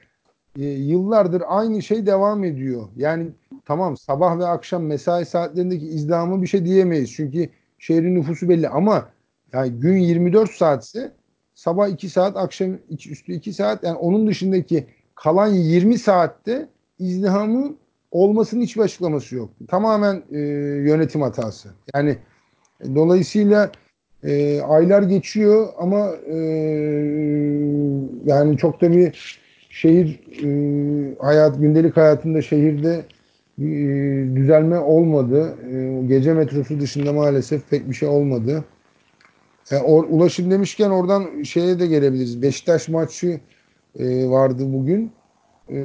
e, 0.60 0.63
yıllardır 0.65 1.43
aynı 1.48 1.81
şey 1.81 2.05
devam 2.05 2.43
ediyor. 2.43 2.88
Yani 2.96 3.27
tamam 3.65 3.98
sabah 3.98 4.39
ve 4.39 4.46
akşam 4.46 4.84
mesai 4.84 5.25
saatlerindeki 5.25 5.86
izdihamı 5.86 6.41
bir 6.41 6.48
şey 6.48 6.65
diyemeyiz. 6.65 7.12
Çünkü 7.12 7.50
şehrin 7.79 8.15
nüfusu 8.15 8.50
belli 8.50 8.70
ama 8.70 9.10
yani 9.53 9.72
gün 9.72 9.98
24 9.98 10.51
saatse 10.51 11.12
sabah 11.53 11.89
2 11.89 12.10
saat, 12.10 12.38
akşam 12.38 12.77
iki, 12.89 13.12
üstü 13.12 13.34
2 13.34 13.53
saat 13.53 13.84
yani 13.84 13.98
onun 13.98 14.27
dışındaki 14.27 14.86
kalan 15.15 15.48
20 15.48 15.98
saatte 15.98 16.67
izdihamın 17.00 17.77
olmasının 18.12 18.62
hiçbir 18.62 18.81
açıklaması 18.81 19.36
yok. 19.36 19.50
Tamamen 19.67 20.24
e, 20.31 20.39
yönetim 20.89 21.22
hatası. 21.22 21.70
Yani 21.96 22.17
dolayısıyla 22.96 23.72
e, 24.24 24.62
aylar 24.62 25.03
geçiyor 25.03 25.67
ama 25.77 26.10
e, 26.27 26.36
yani 28.25 28.58
çok 28.58 28.81
da 28.81 28.91
bir 28.91 29.40
şehir 29.71 30.19
e, 30.43 31.15
hayat 31.19 31.59
gündelik 31.59 31.97
hayatında 31.97 32.41
şehirde 32.41 33.05
e, 33.59 33.65
düzelme 34.35 34.79
olmadı. 34.79 35.57
E, 35.71 36.05
gece 36.07 36.33
metrosu 36.33 36.79
dışında 36.79 37.13
maalesef 37.13 37.69
pek 37.69 37.89
bir 37.89 37.93
şey 37.93 38.09
olmadı. 38.09 38.63
E, 39.71 39.77
or, 39.77 40.05
ulaşım 40.09 40.51
demişken 40.51 40.89
oradan 40.89 41.43
şeye 41.43 41.79
de 41.79 41.87
gelebiliriz. 41.87 42.41
Beşiktaş 42.41 42.87
maçı 42.87 43.39
e, 43.99 44.29
vardı 44.29 44.63
bugün. 44.73 45.11
E, 45.69 45.77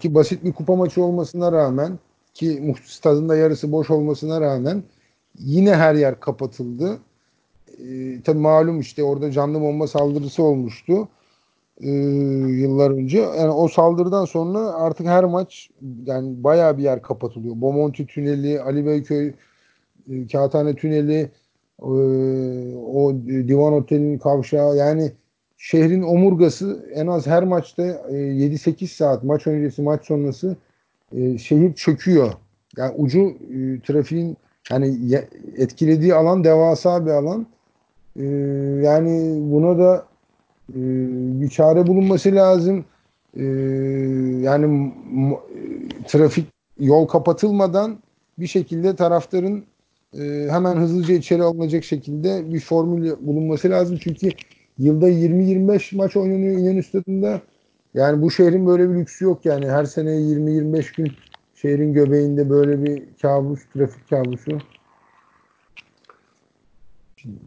ki 0.00 0.14
basit 0.14 0.44
bir 0.44 0.52
kupa 0.52 0.76
maçı 0.76 1.02
olmasına 1.02 1.52
rağmen 1.52 1.98
ki 2.34 2.74
stadında 2.84 3.36
yarısı 3.36 3.72
boş 3.72 3.90
olmasına 3.90 4.40
rağmen 4.40 4.82
yine 5.38 5.74
her 5.74 5.94
yer 5.94 6.20
kapatıldı. 6.20 6.98
E, 7.78 8.22
tabii 8.22 8.38
malum 8.38 8.80
işte 8.80 9.02
orada 9.02 9.30
canlı 9.30 9.60
bomba 9.60 9.86
saldırısı 9.86 10.42
olmuştu 10.42 11.08
e, 11.80 11.90
yıllar 12.60 12.90
önce. 12.90 13.18
Yani 13.18 13.50
o 13.50 13.68
saldırıdan 13.68 14.24
sonra 14.24 14.58
artık 14.58 15.06
her 15.06 15.24
maç 15.24 15.70
yani 16.06 16.44
bayağı 16.44 16.78
bir 16.78 16.82
yer 16.82 17.02
kapatılıyor. 17.02 17.54
Bomonti 17.60 18.06
Tüneli, 18.06 18.60
Ali 18.60 18.86
Beyköy 18.86 19.32
e, 20.10 20.26
Kağıthane 20.26 20.74
Tüneli, 20.74 21.30
e, 21.82 21.90
o 22.76 23.14
Divan 23.26 23.72
Oteli'nin 23.72 24.18
kavşağı 24.18 24.76
yani 24.76 25.12
şehrin 25.56 26.02
omurgası 26.02 26.86
en 26.94 27.06
az 27.06 27.26
her 27.26 27.44
maçta 27.44 27.82
e, 27.82 28.12
7-8 28.12 28.86
saat 28.86 29.24
maç 29.24 29.46
öncesi 29.46 29.82
maç 29.82 30.06
sonrası 30.06 30.56
e, 31.12 31.38
şehir 31.38 31.74
çöküyor. 31.74 32.32
Yani 32.76 32.94
ucu 32.96 33.20
e, 33.20 33.80
trafiğin 33.80 34.36
yani 34.70 34.98
etkilediği 35.56 36.14
alan 36.14 36.44
devasa 36.44 37.06
bir 37.06 37.10
alan. 37.10 37.46
E, 38.16 38.24
yani 38.82 39.40
buna 39.52 39.78
da 39.78 40.06
e, 40.70 40.78
bir 41.40 41.48
çare 41.48 41.86
bulunması 41.86 42.34
lazım. 42.34 42.84
E, 43.36 43.44
yani 44.42 44.66
m- 45.12 45.36
trafik 46.06 46.46
yol 46.80 47.06
kapatılmadan 47.06 47.98
bir 48.38 48.46
şekilde 48.46 48.96
taraftarın 48.96 49.64
e, 50.18 50.46
hemen 50.50 50.76
hızlıca 50.76 51.14
içeri 51.14 51.42
alınacak 51.42 51.84
şekilde 51.84 52.52
bir 52.54 52.60
formül 52.60 53.12
bulunması 53.20 53.70
lazım. 53.70 53.98
Çünkü 54.02 54.32
yılda 54.78 55.08
20-25 55.08 55.96
maç 55.96 56.16
oynanıyor 56.16 56.58
İnönü 56.58 56.82
Stadı'nda. 56.82 57.40
Yani 57.94 58.22
bu 58.22 58.30
şehrin 58.30 58.66
böyle 58.66 58.90
bir 58.90 58.94
lüksü 58.94 59.24
yok 59.24 59.46
yani. 59.46 59.66
Her 59.68 59.84
sene 59.84 60.10
20-25 60.10 60.96
gün 60.96 61.12
şehrin 61.54 61.92
göbeğinde 61.92 62.50
böyle 62.50 62.82
bir 62.82 63.02
kabus, 63.22 63.60
trafik 63.74 64.10
kabusu. 64.10 64.58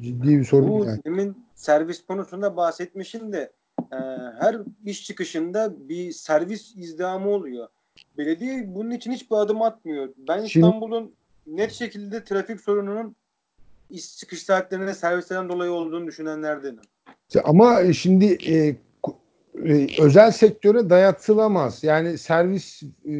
Ciddi 0.01 0.39
bir 0.39 0.43
sorun 0.43 0.69
Bu 0.69 0.85
yani. 0.85 0.99
demin 1.05 1.46
servis 1.57 2.05
konusunda 2.05 2.57
bahsetmişim 2.57 3.33
de 3.33 3.51
e, 3.91 3.97
her 4.39 4.57
iş 4.85 5.05
çıkışında 5.05 5.89
bir 5.89 6.11
servis 6.11 6.75
izdihamı 6.75 7.29
oluyor. 7.29 7.67
belediye 8.17 8.75
bunun 8.75 8.91
için 8.91 9.11
hiçbir 9.11 9.35
adım 9.35 9.61
atmıyor. 9.61 10.09
Ben 10.17 10.43
İstanbul'un 10.43 11.15
net 11.47 11.71
şekilde 11.71 12.23
trafik 12.23 12.61
sorununun 12.61 13.15
iş 13.89 14.17
çıkış 14.17 14.43
saatlerinde 14.43 14.93
servislerden 14.93 15.49
dolayı 15.49 15.71
olduğunu 15.71 16.07
düşünenlerdenim. 16.07 16.81
Ama 17.43 17.93
şimdi 17.93 18.25
e, 18.25 18.75
e, 19.65 19.87
özel 20.01 20.31
sektöre 20.31 20.89
dayatılamaz. 20.89 21.83
Yani 21.83 22.17
servis 22.17 22.83
e, 22.83 23.13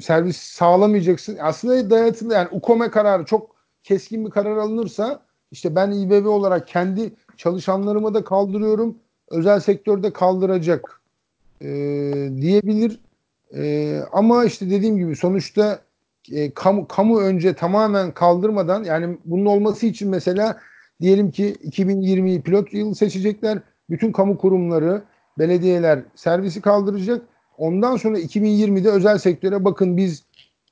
servis 0.00 0.36
sağlamayacaksın. 0.36 1.38
Aslında 1.40 1.90
dayatılı 1.90 2.34
yani 2.34 2.48
UKOME 2.50 2.90
kararı 2.90 3.24
çok 3.24 3.56
keskin 3.82 4.26
bir 4.26 4.30
karar 4.30 4.56
alınırsa 4.56 5.29
işte 5.50 5.74
ben 5.74 5.90
İBB 5.90 6.26
olarak 6.26 6.68
kendi 6.68 7.12
çalışanlarımı 7.36 8.14
da 8.14 8.24
kaldırıyorum. 8.24 8.96
Özel 9.28 9.60
sektörde 9.60 10.12
kaldıracak 10.12 11.00
e, 11.62 11.68
diyebilir. 12.36 13.00
E, 13.56 13.98
ama 14.12 14.44
işte 14.44 14.70
dediğim 14.70 14.96
gibi 14.96 15.16
sonuçta 15.16 15.80
e, 16.32 16.50
kamu, 16.50 16.88
kamu 16.88 17.20
önce 17.20 17.54
tamamen 17.54 18.14
kaldırmadan 18.14 18.84
yani 18.84 19.18
bunun 19.24 19.46
olması 19.46 19.86
için 19.86 20.10
mesela 20.10 20.60
Diyelim 21.00 21.30
ki 21.30 21.56
2020'yi 21.64 22.42
pilot 22.42 22.72
yıl 22.74 22.94
seçecekler. 22.94 23.58
Bütün 23.90 24.12
kamu 24.12 24.38
kurumları, 24.38 25.02
belediyeler 25.38 26.02
servisi 26.14 26.60
kaldıracak. 26.60 27.22
Ondan 27.58 27.96
sonra 27.96 28.18
2020'de 28.18 28.90
özel 28.90 29.18
sektöre 29.18 29.64
bakın 29.64 29.96
biz 29.96 30.24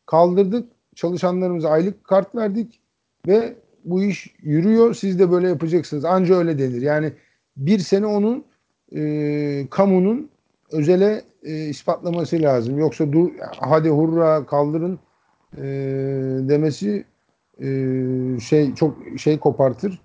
kaldırdık. 0.07 0.69
Çalışanlarımıza 0.95 1.71
aylık 1.71 2.05
kart 2.05 2.35
verdik 2.35 2.81
ve 3.27 3.57
bu 3.91 4.03
iş 4.03 4.35
yürüyor. 4.43 4.95
Siz 4.95 5.19
de 5.19 5.31
böyle 5.31 5.49
yapacaksınız. 5.49 6.05
Anca 6.05 6.35
öyle 6.35 6.59
denir. 6.59 6.83
Yani 6.83 7.13
bir 7.57 7.79
sene 7.79 8.07
onun 8.07 8.45
e, 8.97 9.67
kamunun 9.71 10.31
özele 10.73 11.23
e, 11.43 11.65
ispatlaması 11.65 12.43
lazım. 12.43 12.79
Yoksa 12.79 13.13
dur 13.13 13.31
hadi 13.61 13.89
hurra 13.89 14.47
kaldırın 14.47 14.99
e, 15.57 15.63
demesi 16.49 17.05
e, 17.63 17.67
şey 18.41 18.75
çok 18.75 18.97
şey 19.19 19.39
kopartır. 19.39 20.01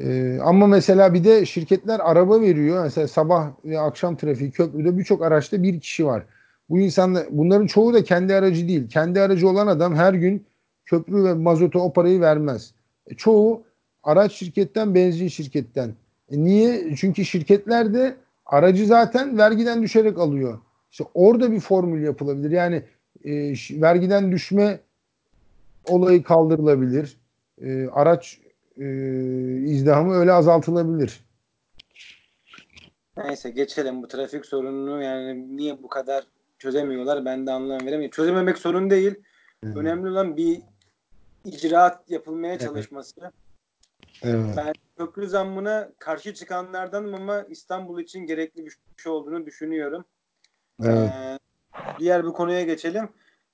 Ee, 0.00 0.38
ama 0.42 0.66
mesela 0.66 1.14
bir 1.14 1.24
de 1.24 1.46
şirketler 1.46 2.00
araba 2.00 2.40
veriyor. 2.40 2.84
Mesela 2.84 3.08
sabah 3.08 3.50
ve 3.64 3.80
akşam 3.80 4.16
trafiği 4.16 4.50
köprüde 4.50 4.98
birçok 4.98 5.22
araçta 5.22 5.62
bir 5.62 5.80
kişi 5.80 6.06
var. 6.06 6.26
Bu 6.70 6.80
insanlar 6.80 7.26
bunların 7.30 7.66
çoğu 7.66 7.94
da 7.94 8.04
kendi 8.04 8.34
aracı 8.34 8.68
değil. 8.68 8.88
Kendi 8.88 9.20
aracı 9.20 9.48
olan 9.48 9.66
adam 9.66 9.94
her 9.94 10.14
gün 10.14 10.46
köprü 10.84 11.24
ve 11.24 11.34
mazota 11.34 11.78
o 11.78 11.92
parayı 11.92 12.20
vermez. 12.20 12.74
E, 13.06 13.14
çoğu 13.14 13.64
araç 14.02 14.32
şirketten, 14.32 14.94
benzin 14.94 15.28
şirketten. 15.28 15.94
E, 16.30 16.44
niye? 16.44 16.96
Çünkü 16.96 17.24
şirketler 17.24 17.94
de 17.94 18.16
aracı 18.46 18.86
zaten 18.86 19.38
vergiden 19.38 19.82
düşerek 19.82 20.18
alıyor. 20.18 20.58
İşte 20.90 21.04
orada 21.14 21.52
bir 21.52 21.60
formül 21.60 22.04
yapılabilir. 22.04 22.50
Yani 22.50 22.82
e, 23.24 23.32
vergiden 23.82 24.32
düşme 24.32 24.80
olayı 25.88 26.22
kaldırılabilir. 26.22 27.16
E, 27.60 27.86
araç 27.86 28.40
e, 28.76 28.84
izdihamı 29.64 30.14
öyle 30.14 30.32
azaltılabilir. 30.32 31.24
Neyse 33.16 33.50
geçelim 33.50 34.02
bu 34.02 34.08
trafik 34.08 34.46
sorununu 34.46 35.02
yani 35.02 35.56
niye 35.56 35.82
bu 35.82 35.88
kadar 35.88 36.24
çözemiyorlar 36.58 37.24
ben 37.24 37.46
de 37.46 37.50
anlam 37.50 37.80
veremiyorum. 37.80 38.10
Çözememek 38.10 38.58
sorun 38.58 38.90
değil. 38.90 39.14
Önemli 39.62 40.10
olan 40.10 40.36
bir 40.36 40.62
icraat 41.44 42.10
yapılmaya 42.10 42.52
Evet. 42.52 42.60
çalışması. 42.60 43.20
Evet. 44.22 44.54
Ben 44.56 44.72
köprü 44.96 45.28
zammına 45.28 45.90
karşı 45.98 46.34
çıkanlardanım 46.34 47.14
ama 47.14 47.42
İstanbul 47.42 48.00
için 48.00 48.20
gerekli 48.20 48.66
bir 48.66 48.76
şey 48.96 49.12
olduğunu 49.12 49.46
düşünüyorum. 49.46 50.04
Evet. 50.82 51.10
Ee, 51.14 51.38
diğer 51.98 52.24
bir 52.24 52.30
konuya 52.30 52.62
geçelim. 52.62 53.08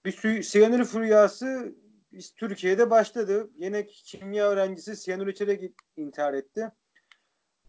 Bir 0.05 0.13
su- 0.13 0.43
siyanür 0.43 0.85
furyası 0.85 1.75
biz 2.13 2.35
Türkiye'de 2.35 2.91
başladı. 2.91 3.51
Yine 3.57 3.87
kimya 3.87 4.49
öğrencisi 4.51 4.97
siyanür 4.97 5.27
içerek 5.27 5.73
intihar 5.97 6.35
etti. 6.35 6.71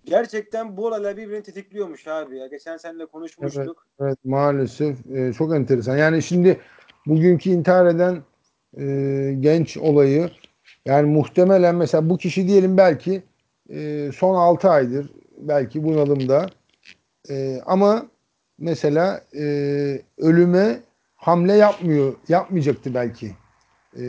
Gerçekten 0.06 0.78
bu 0.78 0.88
olaylar 0.88 1.18
birbirini 1.18 1.44
tetikliyormuş 1.44 2.08
abi 2.08 2.38
ya. 2.38 2.48
Geçen 2.48 2.78
seninle 2.78 3.06
konuşmuştuk. 3.06 3.88
Evet 4.00 4.18
maalesef 4.24 5.12
e, 5.12 5.34
çok 5.34 5.56
enteresan. 5.56 5.98
Yani 5.98 6.24
şimdi 6.24 6.62
bugünkü 7.06 7.50
intihar 7.50 7.86
eden 7.86 8.24
e, 8.78 9.36
genç 9.40 9.78
olayı 9.78 10.30
yani 10.86 11.12
muhtemelen 11.12 11.76
mesela 11.76 12.10
bu 12.10 12.18
kişi 12.18 12.48
diyelim 12.48 12.78
belki 12.78 13.24
e, 13.70 14.10
son 14.16 14.36
6 14.36 14.70
aydır 14.70 15.12
belki 15.38 15.84
bunalımda 15.84 16.48
E, 17.30 17.62
ama 17.66 18.08
mesela 18.60 19.22
e, 19.36 19.44
ölüme 20.18 20.80
hamle 21.16 21.54
yapmıyor 21.54 22.14
yapmayacaktı 22.30 22.94
belki. 22.94 23.32
E, 23.98 24.04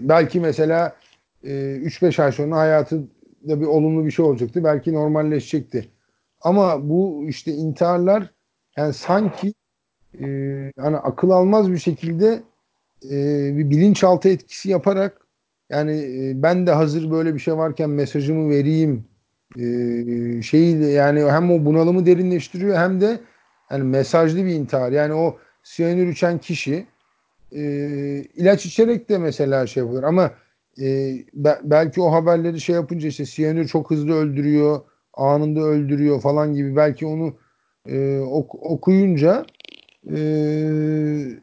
belki 0.00 0.40
mesela 0.40 0.96
e, 1.44 1.50
3-5 1.50 2.22
ay 2.22 2.32
sonra 2.32 2.56
hayatında 2.56 3.60
bir 3.60 3.66
olumlu 3.66 4.06
bir 4.06 4.10
şey 4.10 4.24
olacaktı. 4.24 4.64
Belki 4.64 4.94
normalleşecekti. 4.94 5.88
Ama 6.40 6.88
bu 6.88 7.24
işte 7.28 7.52
intiharlar 7.52 8.30
yani 8.76 8.92
sanki 8.92 9.54
e, 10.20 10.26
hani 10.78 10.96
akıl 10.96 11.30
almaz 11.30 11.72
bir 11.72 11.78
şekilde 11.78 12.42
e, 13.10 13.16
bir 13.56 13.70
bilinçaltı 13.70 14.28
etkisi 14.28 14.70
yaparak 14.70 15.26
yani 15.70 15.92
e, 15.92 16.42
ben 16.42 16.66
de 16.66 16.70
hazır 16.70 17.10
böyle 17.10 17.34
bir 17.34 17.38
şey 17.38 17.56
varken 17.56 17.90
mesajımı 17.90 18.50
vereyim 18.50 19.04
e, 19.58 20.42
şeyi 20.42 20.92
yani 20.92 21.24
hem 21.30 21.50
o 21.50 21.64
bunalımı 21.64 22.06
derinleştiriyor 22.06 22.76
hem 22.78 23.00
de 23.00 23.20
yani 23.70 23.84
mesajlı 23.84 24.44
bir 24.44 24.54
intihar. 24.54 24.92
Yani 24.92 25.14
o 25.14 25.38
siyanür 25.62 26.08
içen 26.08 26.38
kişi 26.38 26.86
e, 27.52 27.62
ilaç 28.36 28.66
içerek 28.66 29.08
de 29.08 29.18
mesela 29.18 29.66
şey 29.66 29.82
yapıyor 29.82 30.02
ama 30.02 30.30
e, 30.80 30.84
be- 31.34 31.60
belki 31.62 32.00
o 32.00 32.12
haberleri 32.12 32.60
şey 32.60 32.74
yapınca 32.74 33.08
işte 33.08 33.26
siyanür 33.26 33.68
çok 33.68 33.90
hızlı 33.90 34.12
öldürüyor, 34.14 34.80
anında 35.14 35.60
öldürüyor 35.60 36.20
falan 36.20 36.54
gibi 36.54 36.76
belki 36.76 37.06
onu 37.06 37.34
e, 37.88 38.18
ok- 38.18 38.62
okuyunca 38.62 39.46
e, 40.10 40.18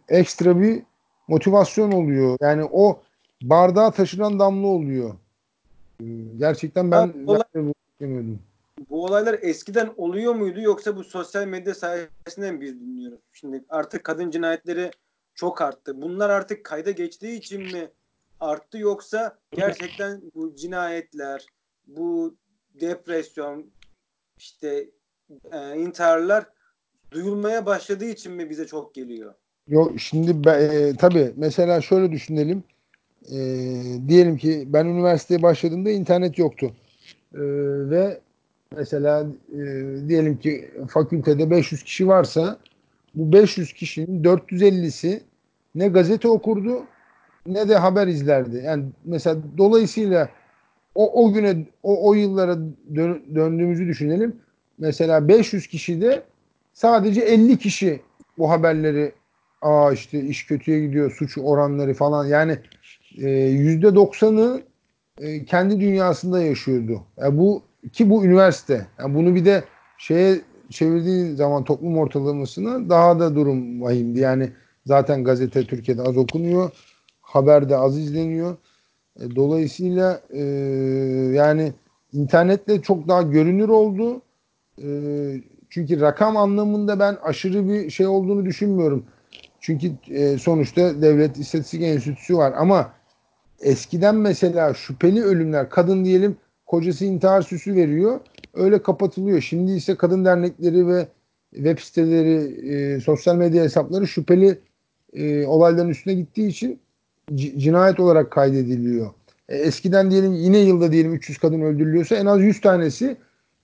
ekstra 0.10 0.62
bir 0.62 0.84
motivasyon 1.32 1.92
oluyor. 1.92 2.38
Yani 2.42 2.70
o 2.72 3.02
bardağa 3.42 3.92
taşıran 3.92 4.40
damla 4.40 4.68
oluyor. 4.68 5.16
E, 6.02 6.06
gerçekten 6.38 6.92
ben, 6.92 7.08
Abi, 7.08 7.26
olay- 7.26 7.44
ben 8.02 8.34
de. 8.34 8.38
Bu 8.90 9.06
olaylar 9.06 9.40
eskiden 9.42 9.94
oluyor 9.98 10.36
muydu 10.36 10.62
yoksa 10.62 10.96
bu 10.96 11.04
sosyal 11.04 11.48
medya 11.48 11.76
sayesinde 11.76 12.52
mi 12.52 12.62
biz 12.62 12.82
dinliyoruz? 12.82 13.20
Şimdi 13.34 13.64
artık 13.70 14.04
kadın 14.04 14.32
cinayetleri 14.32 14.92
çok 15.36 15.62
arttı. 15.62 16.02
Bunlar 16.02 16.30
artık 16.30 16.64
kayda 16.64 16.92
geçtiği 16.92 17.38
için 17.38 17.62
mi 17.62 17.90
arttı 18.40 18.78
yoksa 18.78 19.38
gerçekten 19.52 20.22
bu 20.36 20.56
cinayetler, 20.56 21.46
bu 21.88 22.36
depresyon, 22.82 23.66
işte 24.38 24.90
e, 25.52 25.78
intiharlar 25.78 26.46
duyulmaya 27.12 27.66
başladığı 27.66 28.06
için 28.06 28.32
mi 28.32 28.50
bize 28.50 28.68
çok 28.68 28.96
geliyor? 28.96 29.34
Yok 29.68 30.00
şimdi 30.00 30.44
be, 30.46 30.50
e, 30.52 30.96
tabii 30.96 31.32
mesela 31.38 31.82
şöyle 31.82 32.12
düşünelim. 32.12 32.64
E, 33.32 33.38
diyelim 34.08 34.38
ki 34.38 34.64
ben 34.68 34.86
üniversiteye 34.86 35.42
başladığımda 35.42 35.92
internet 35.92 36.38
yoktu. 36.38 36.72
E, 37.34 37.40
ve 37.90 38.20
mesela 38.78 39.28
e, 39.54 39.60
diyelim 40.08 40.38
ki 40.40 40.72
fakültede 40.90 41.52
500 41.52 41.84
kişi 41.84 42.08
varsa 42.08 42.58
bu 43.16 43.34
500 43.34 43.74
kişinin 43.74 44.24
450'si 44.24 45.22
ne 45.76 45.88
gazete 45.88 46.28
okurdu 46.28 46.84
ne 47.48 47.70
de 47.70 47.76
haber 47.76 48.08
izlerdi. 48.08 48.62
Yani 48.66 48.84
mesela 49.06 49.38
dolayısıyla 49.58 50.30
o, 50.96 51.26
o 51.26 51.34
güne 51.34 51.66
o, 51.84 52.10
o 52.10 52.14
yıllara 52.14 52.58
dön- 52.96 53.24
döndüğümüzü 53.36 53.88
düşünelim. 53.88 54.36
Mesela 54.78 55.28
500 55.28 55.68
kişi 55.68 56.02
de 56.02 56.24
sadece 56.74 57.22
50 57.22 57.58
kişi 57.58 58.02
bu 58.38 58.50
haberleri 58.50 59.12
aa 59.62 59.92
işte 59.92 60.20
iş 60.22 60.46
kötüye 60.46 60.86
gidiyor 60.86 61.12
suç 61.12 61.38
oranları 61.38 61.94
falan 61.94 62.26
yani 62.26 62.58
e, 63.18 63.30
yüzde 63.40 63.96
doksanı 63.96 64.62
e, 65.18 65.46
kendi 65.46 65.80
dünyasında 65.80 66.42
yaşıyordu. 66.42 67.02
Yani 67.18 67.38
bu 67.38 67.64
ki 67.94 68.10
bu 68.10 68.26
üniversite. 68.26 68.88
Yani 69.00 69.16
bunu 69.16 69.36
bir 69.36 69.46
de 69.46 69.64
şeye 69.98 70.42
çevirdiği 70.70 71.36
zaman 71.36 71.64
toplum 71.64 71.98
ortalamasına 71.98 72.90
daha 72.90 73.20
da 73.20 73.36
durum 73.36 73.82
vahimdi. 73.82 74.20
Yani 74.20 74.50
zaten 74.86 75.24
gazete 75.24 75.64
Türkiye'de 75.64 76.02
az 76.02 76.18
okunuyor. 76.18 76.72
Haber 77.22 77.70
de 77.70 77.78
az 77.78 77.98
izleniyor. 77.98 78.58
E, 79.20 79.36
dolayısıyla 79.36 80.22
e, 80.30 80.42
yani 81.36 81.74
internetle 82.14 82.82
çok 82.82 83.08
daha 83.08 83.22
görünür 83.22 83.70
oldu. 83.70 84.22
E, 84.84 84.88
çünkü 85.70 86.02
rakam 86.02 86.38
anlamında 86.38 87.00
ben 87.00 87.18
aşırı 87.24 87.70
bir 87.70 87.90
şey 87.90 88.08
olduğunu 88.08 88.46
düşünmüyorum. 88.46 89.06
Çünkü 89.62 89.92
e, 90.10 90.38
sonuçta 90.38 91.02
Devlet 91.02 91.38
İstatistik 91.38 91.82
Enstitüsü 91.82 92.38
var 92.38 92.54
ama 92.58 92.94
eskiden 93.62 94.16
mesela 94.16 94.74
şüpheli 94.74 95.24
ölümler 95.24 95.70
kadın 95.70 96.06
diyelim 96.06 96.38
kocası 96.66 97.06
intihar 97.06 97.42
süsü 97.42 97.76
veriyor 97.76 98.20
öyle 98.54 98.82
kapatılıyor. 98.82 99.42
Şimdi 99.42 99.72
ise 99.72 99.96
kadın 99.96 100.26
dernekleri 100.26 100.88
ve 100.88 101.08
web 101.56 101.80
siteleri, 101.80 102.68
e, 102.74 103.00
sosyal 103.00 103.36
medya 103.36 103.64
hesapları 103.64 104.08
şüpheli 104.08 104.60
e, 105.14 105.46
olayların 105.46 105.90
üstüne 105.90 106.14
gittiği 106.14 106.48
için 106.48 106.80
cinayet 107.36 108.00
olarak 108.00 108.32
kaydediliyor. 108.32 109.10
E, 109.50 109.58
eskiden 109.58 110.12
diyelim 110.12 110.34
yine 110.34 110.58
yılda 110.58 110.92
diyelim 110.92 111.14
300 111.14 111.38
kadın 111.38 111.62
öldürülüyorsa 111.62 112.16
en 112.16 112.26
az 112.26 112.42
100 112.42 112.62
tanesi 112.62 113.18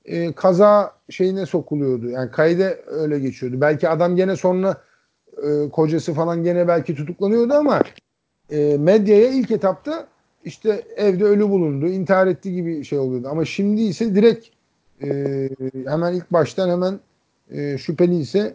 e, 0.06 0.32
kaza 0.32 0.92
şeyine 1.10 1.46
sokuluyordu. 1.46 2.10
Yani 2.10 2.32
kayda 2.32 2.76
öyle 2.88 3.20
geçiyordu. 3.20 3.62
Belki 3.62 3.90
adam 3.90 4.16
gene 4.16 4.36
sonra 4.36 4.87
e, 5.44 5.70
kocası 5.70 6.14
falan 6.14 6.44
gene 6.44 6.68
belki 6.68 6.96
tutuklanıyordu 6.96 7.54
ama 7.54 7.82
e, 8.52 8.78
medyaya 8.80 9.28
ilk 9.28 9.52
etapta 9.52 10.08
işte 10.46 10.84
evde 10.96 11.24
ölü 11.24 11.50
bulundu, 11.50 11.88
intihar 11.88 12.28
etti 12.28 12.54
gibi 12.54 12.84
şey 12.84 13.00
oluyordu. 13.00 13.28
Ama 13.32 13.46
şimdi 13.46 13.82
ise 13.82 14.16
direkt 14.16 14.48
e, 15.04 15.50
hemen 15.88 16.14
ilk 16.14 16.34
baştan 16.34 16.70
hemen 16.70 17.00
e, 17.52 17.78
şüpheli 17.78 18.20
ise 18.20 18.54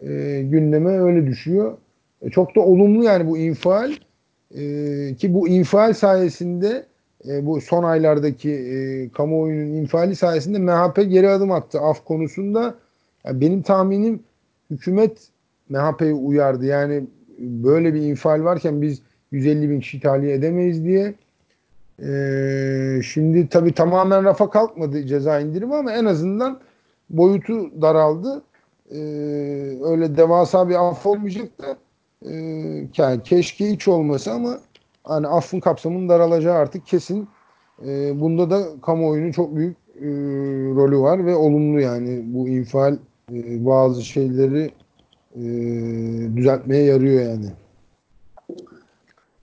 e, 0.00 0.42
gündeme 0.42 0.98
öyle 0.98 1.26
düşüyor. 1.26 1.76
E, 2.22 2.30
çok 2.30 2.56
da 2.56 2.60
olumlu 2.60 3.04
yani 3.04 3.26
bu 3.26 3.38
infial 3.38 3.92
e, 4.54 5.14
ki 5.18 5.34
bu 5.34 5.48
infial 5.48 5.92
sayesinde 5.92 6.86
e, 7.28 7.46
bu 7.46 7.60
son 7.60 7.84
aylardaki 7.84 8.50
e, 8.50 9.08
kamuoyunun 9.08 9.74
infiali 9.74 10.16
sayesinde 10.16 10.58
MHP 10.58 10.96
geri 11.10 11.28
adım 11.28 11.52
attı 11.52 11.80
af 11.80 12.04
konusunda. 12.04 12.74
Yani 13.24 13.40
benim 13.40 13.62
tahminim 13.62 14.22
hükümet 14.70 15.31
MHP'yi 15.72 16.14
uyardı. 16.14 16.66
Yani 16.66 17.06
böyle 17.38 17.94
bir 17.94 18.00
infial 18.02 18.44
varken 18.44 18.82
biz 18.82 19.02
150 19.30 19.70
bin 19.70 19.80
kişi 19.80 20.00
tahliye 20.00 20.34
edemeyiz 20.34 20.84
diye. 20.84 21.14
Ee, 22.02 23.00
şimdi 23.02 23.48
tabii 23.48 23.74
tamamen 23.74 24.24
rafa 24.24 24.50
kalkmadı 24.50 25.06
ceza 25.06 25.40
indirimi 25.40 25.74
ama 25.74 25.92
en 25.92 26.04
azından 26.04 26.60
boyutu 27.10 27.82
daraldı. 27.82 28.42
Ee, 28.90 28.96
öyle 29.84 30.16
devasa 30.16 30.68
bir 30.68 30.88
af 30.88 31.06
olmayacak 31.06 31.48
da 31.58 31.76
e, 32.30 32.32
yani 32.96 33.22
keşke 33.22 33.70
hiç 33.70 33.88
olmasa 33.88 34.32
ama 34.32 34.58
hani 35.04 35.26
affın 35.26 35.60
kapsamının 35.60 36.08
daralacağı 36.08 36.54
artık 36.54 36.86
kesin. 36.86 37.28
E, 37.86 38.20
bunda 38.20 38.50
da 38.50 38.80
kamuoyunun 38.82 39.32
çok 39.32 39.56
büyük 39.56 39.76
e, 39.96 40.08
rolü 40.76 40.98
var 40.98 41.26
ve 41.26 41.34
olumlu 41.34 41.80
yani 41.80 42.22
bu 42.24 42.48
infial 42.48 42.94
e, 43.32 43.66
bazı 43.66 44.02
şeyleri 44.02 44.70
e, 45.36 45.42
düzeltmeye 46.36 46.84
yarıyor 46.84 47.22
yani. 47.22 47.52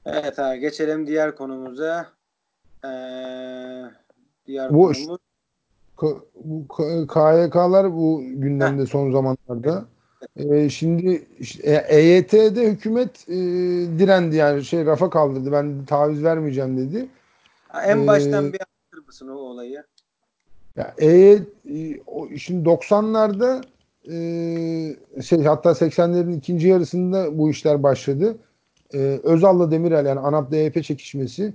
Evet 0.06 0.40
abi 0.40 0.60
geçelim 0.60 1.08
diğer 1.08 1.36
konumuza. 1.36 2.08
Ee, 2.86 2.90
diğer 4.46 4.74
bu, 4.74 4.92
konumuz 4.94 5.20
bu 6.36 6.68
KYK'lar 7.08 7.94
bu 7.94 8.22
gündemde 8.24 8.82
Heh. 8.82 8.88
son 8.88 9.12
zamanlarda. 9.12 9.86
Ee, 10.36 10.70
şimdi 10.70 11.28
işte, 11.40 11.86
EYT'de 11.90 12.72
hükümet 12.72 13.30
e, 13.30 13.36
direndi 14.00 14.36
yani 14.36 14.66
şey 14.66 14.86
rafa 14.86 15.10
kaldırdı. 15.10 15.52
Ben 15.52 15.86
taviz 15.86 16.24
vermeyeceğim 16.24 16.78
dedi. 16.78 17.08
En 17.86 18.08
baştan 18.08 18.46
ee, 18.46 18.54
bir 18.54 18.60
anlatır 18.60 19.08
mısın 19.08 19.28
o 19.28 19.34
olayı? 19.34 19.84
Ya 20.76 20.94
EYT 20.98 21.48
şimdi 22.38 22.70
90'larda 22.70 23.64
e, 24.12 25.22
şey 25.22 25.44
hatta 25.44 25.70
80'lerin 25.70 26.38
ikinci 26.38 26.68
yarısında 26.68 27.38
bu 27.38 27.50
işler 27.50 27.84
başladı. 27.84 28.38
E, 28.94 28.98
Özal'la 29.24 29.72
Demirel 29.72 30.06
yani 30.06 30.20
ANAP 30.20 30.52
DYP 30.52 30.84
çekişmesi 30.84 31.54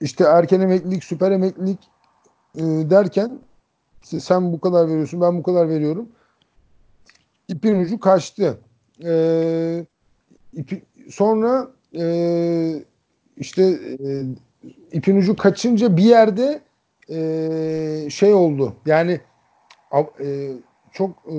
işte 0.00 0.24
erken 0.24 0.60
emeklilik, 0.60 1.04
süper 1.04 1.30
emeklilik 1.30 1.78
e, 2.56 2.62
derken 2.62 3.38
sen 4.02 4.52
bu 4.52 4.60
kadar 4.60 4.88
veriyorsun, 4.88 5.20
ben 5.20 5.38
bu 5.38 5.42
kadar 5.42 5.68
veriyorum. 5.68 6.08
İpin 7.48 7.80
ucu 7.80 8.00
kaçtı. 8.00 8.58
E, 9.04 9.86
ipi, 10.52 10.82
sonra 11.10 11.70
e, 11.98 12.84
işte 13.36 13.62
e, 13.62 14.24
ipin 14.92 15.16
ucu 15.16 15.36
kaçınca 15.36 15.96
bir 15.96 16.02
yerde 16.02 16.60
e, 17.10 18.10
şey 18.10 18.34
oldu. 18.34 18.76
Yani 18.86 19.20
e, 20.20 20.52
çok 20.92 21.10
e, 21.26 21.34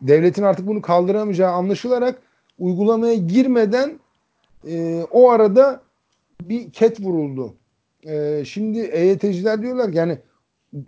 devletin 0.00 0.42
artık 0.42 0.66
bunu 0.66 0.82
kaldıramayacağı 0.82 1.52
anlaşılarak 1.52 2.22
uygulamaya 2.58 3.14
girmeden 3.14 3.98
e, 4.68 5.02
o 5.10 5.30
arada 5.30 5.80
bir 6.40 6.70
ket 6.72 7.00
vuruldu. 7.00 7.54
E, 8.06 8.42
şimdi 8.44 8.78
EYT'ciler 8.80 9.62
diyorlar 9.62 9.92
ki 9.92 9.98
yani 9.98 10.18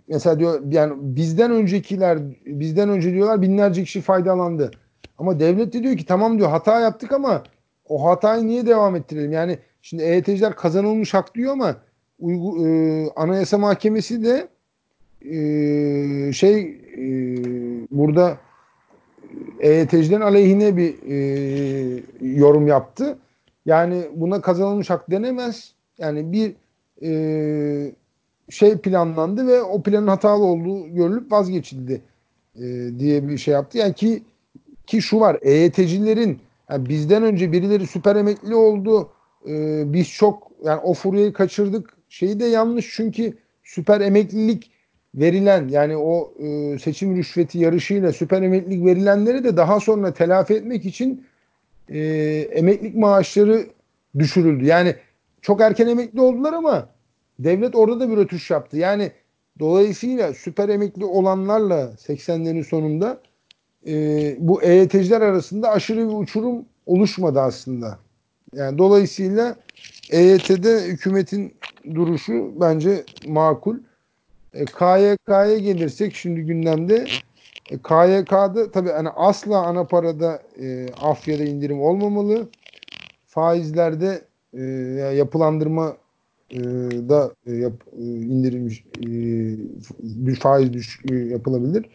mesela 0.07 0.39
diyor 0.39 0.61
yani 0.71 0.93
bizden 0.97 1.51
öncekiler 1.51 2.19
bizden 2.45 2.89
önce 2.89 3.13
diyorlar 3.13 3.41
binlerce 3.41 3.83
kişi 3.83 4.01
faydalandı. 4.01 4.71
Ama 5.17 5.39
devlet 5.39 5.73
de 5.73 5.83
diyor 5.83 5.97
ki 5.97 6.05
tamam 6.05 6.37
diyor 6.37 6.49
hata 6.49 6.79
yaptık 6.79 7.11
ama 7.11 7.43
o 7.89 8.05
hatayı 8.05 8.47
niye 8.47 8.65
devam 8.65 8.95
ettirelim? 8.95 9.31
Yani 9.31 9.59
şimdi 9.81 10.03
EYT'ciler 10.03 10.55
kazanılmış 10.55 11.13
hak 11.13 11.35
diyor 11.35 11.53
ama 11.53 11.75
uygu, 12.19 12.67
e, 12.67 12.69
Anayasa 13.15 13.57
Mahkemesi 13.57 14.23
de 14.23 14.47
e, 15.25 16.33
şey 16.33 16.59
e, 16.97 17.07
burada 17.91 18.37
EYT'cilerin 19.59 20.21
aleyhine 20.21 20.77
bir 20.77 20.95
e, 21.07 22.03
yorum 22.21 22.67
yaptı. 22.67 23.17
Yani 23.65 24.07
buna 24.15 24.41
kazanılmış 24.41 24.89
hak 24.89 25.11
denemez. 25.11 25.73
Yani 25.97 26.31
bir 26.31 26.55
e, 27.03 27.91
şey 28.49 28.77
planlandı 28.77 29.47
ve 29.47 29.61
o 29.61 29.81
planın 29.81 30.07
hatalı 30.07 30.43
olduğu 30.43 30.87
görülüp 30.87 31.31
vazgeçildi 31.31 32.01
e, 32.55 32.61
diye 32.99 33.27
bir 33.27 33.37
şey 33.37 33.53
yaptı. 33.53 33.77
Yani 33.77 33.93
ki 33.93 34.23
ki 34.87 35.01
şu 35.01 35.19
var 35.19 35.37
EYT'cilerin 35.41 36.39
yani 36.69 36.89
bizden 36.89 37.23
önce 37.23 37.51
birileri 37.51 37.87
süper 37.87 38.15
emekli 38.15 38.55
oldu. 38.55 39.09
E, 39.47 39.83
biz 39.93 40.09
çok 40.09 40.51
yani 40.63 40.79
o 40.79 40.93
furyayı 40.93 41.33
kaçırdık. 41.33 41.97
Şeyi 42.09 42.39
de 42.39 42.45
yanlış 42.45 42.93
çünkü 42.95 43.37
süper 43.63 44.01
emeklilik 44.01 44.71
verilen 45.17 45.67
yani 45.67 45.97
o 45.97 46.33
e, 46.39 46.79
seçim 46.79 47.17
rüşveti 47.17 47.59
yarışıyla 47.59 48.13
süper 48.13 48.41
emeklilik 48.41 48.85
verilenleri 48.85 49.43
de 49.43 49.57
daha 49.57 49.79
sonra 49.79 50.13
telafi 50.13 50.53
etmek 50.53 50.85
için 50.85 51.25
e, 51.89 51.99
emeklilik 52.51 52.95
maaşları 52.95 53.67
düşürüldü. 54.19 54.65
Yani 54.65 54.95
çok 55.41 55.61
erken 55.61 55.87
emekli 55.87 56.21
oldular 56.21 56.53
ama 56.53 56.89
devlet 57.39 57.75
orada 57.75 57.99
da 57.99 58.09
bir 58.09 58.17
ötüş 58.17 58.51
yaptı. 58.51 58.77
Yani 58.77 59.11
dolayısıyla 59.59 60.33
süper 60.33 60.69
emekli 60.69 61.05
olanlarla 61.05 61.91
80'lerin 62.07 62.63
sonunda 62.63 63.21
e, 63.87 64.35
bu 64.39 64.61
EYT'ciler 64.63 65.21
arasında 65.21 65.69
aşırı 65.69 66.09
bir 66.09 66.13
uçurum 66.13 66.65
oluşmadı 66.85 67.41
aslında. 67.41 67.99
Yani 68.53 68.77
dolayısıyla 68.77 69.55
EYT'de 70.11 70.81
hükümetin 70.87 71.53
duruşu 71.95 72.53
bence 72.61 73.03
makul. 73.27 73.77
E, 74.53 74.65
KYK'ya 74.65 75.57
gelirsek 75.57 76.15
şimdi 76.15 76.41
gündemde 76.41 77.05
e, 77.71 77.77
KYK'da 77.77 78.71
tabii 78.71 78.89
hani 78.89 79.09
asla 79.09 79.57
ana 79.65 79.83
parada 79.87 80.41
e, 80.61 80.87
af 81.01 81.27
ya 81.27 81.39
da 81.39 81.43
indirim 81.43 81.81
olmamalı. 81.81 82.49
Faizlerde 83.27 84.21
e, 84.53 84.63
yapılandırma 85.15 85.97
e, 86.51 86.59
da 87.09 87.31
e, 87.45 87.53
yap, 87.53 87.73
e, 87.99 88.03
indirim 88.03 88.67
e, 90.29 90.35
faiz 90.35 90.73
düş 90.73 90.99
e, 91.11 91.15
yapılabilir. 91.15 91.85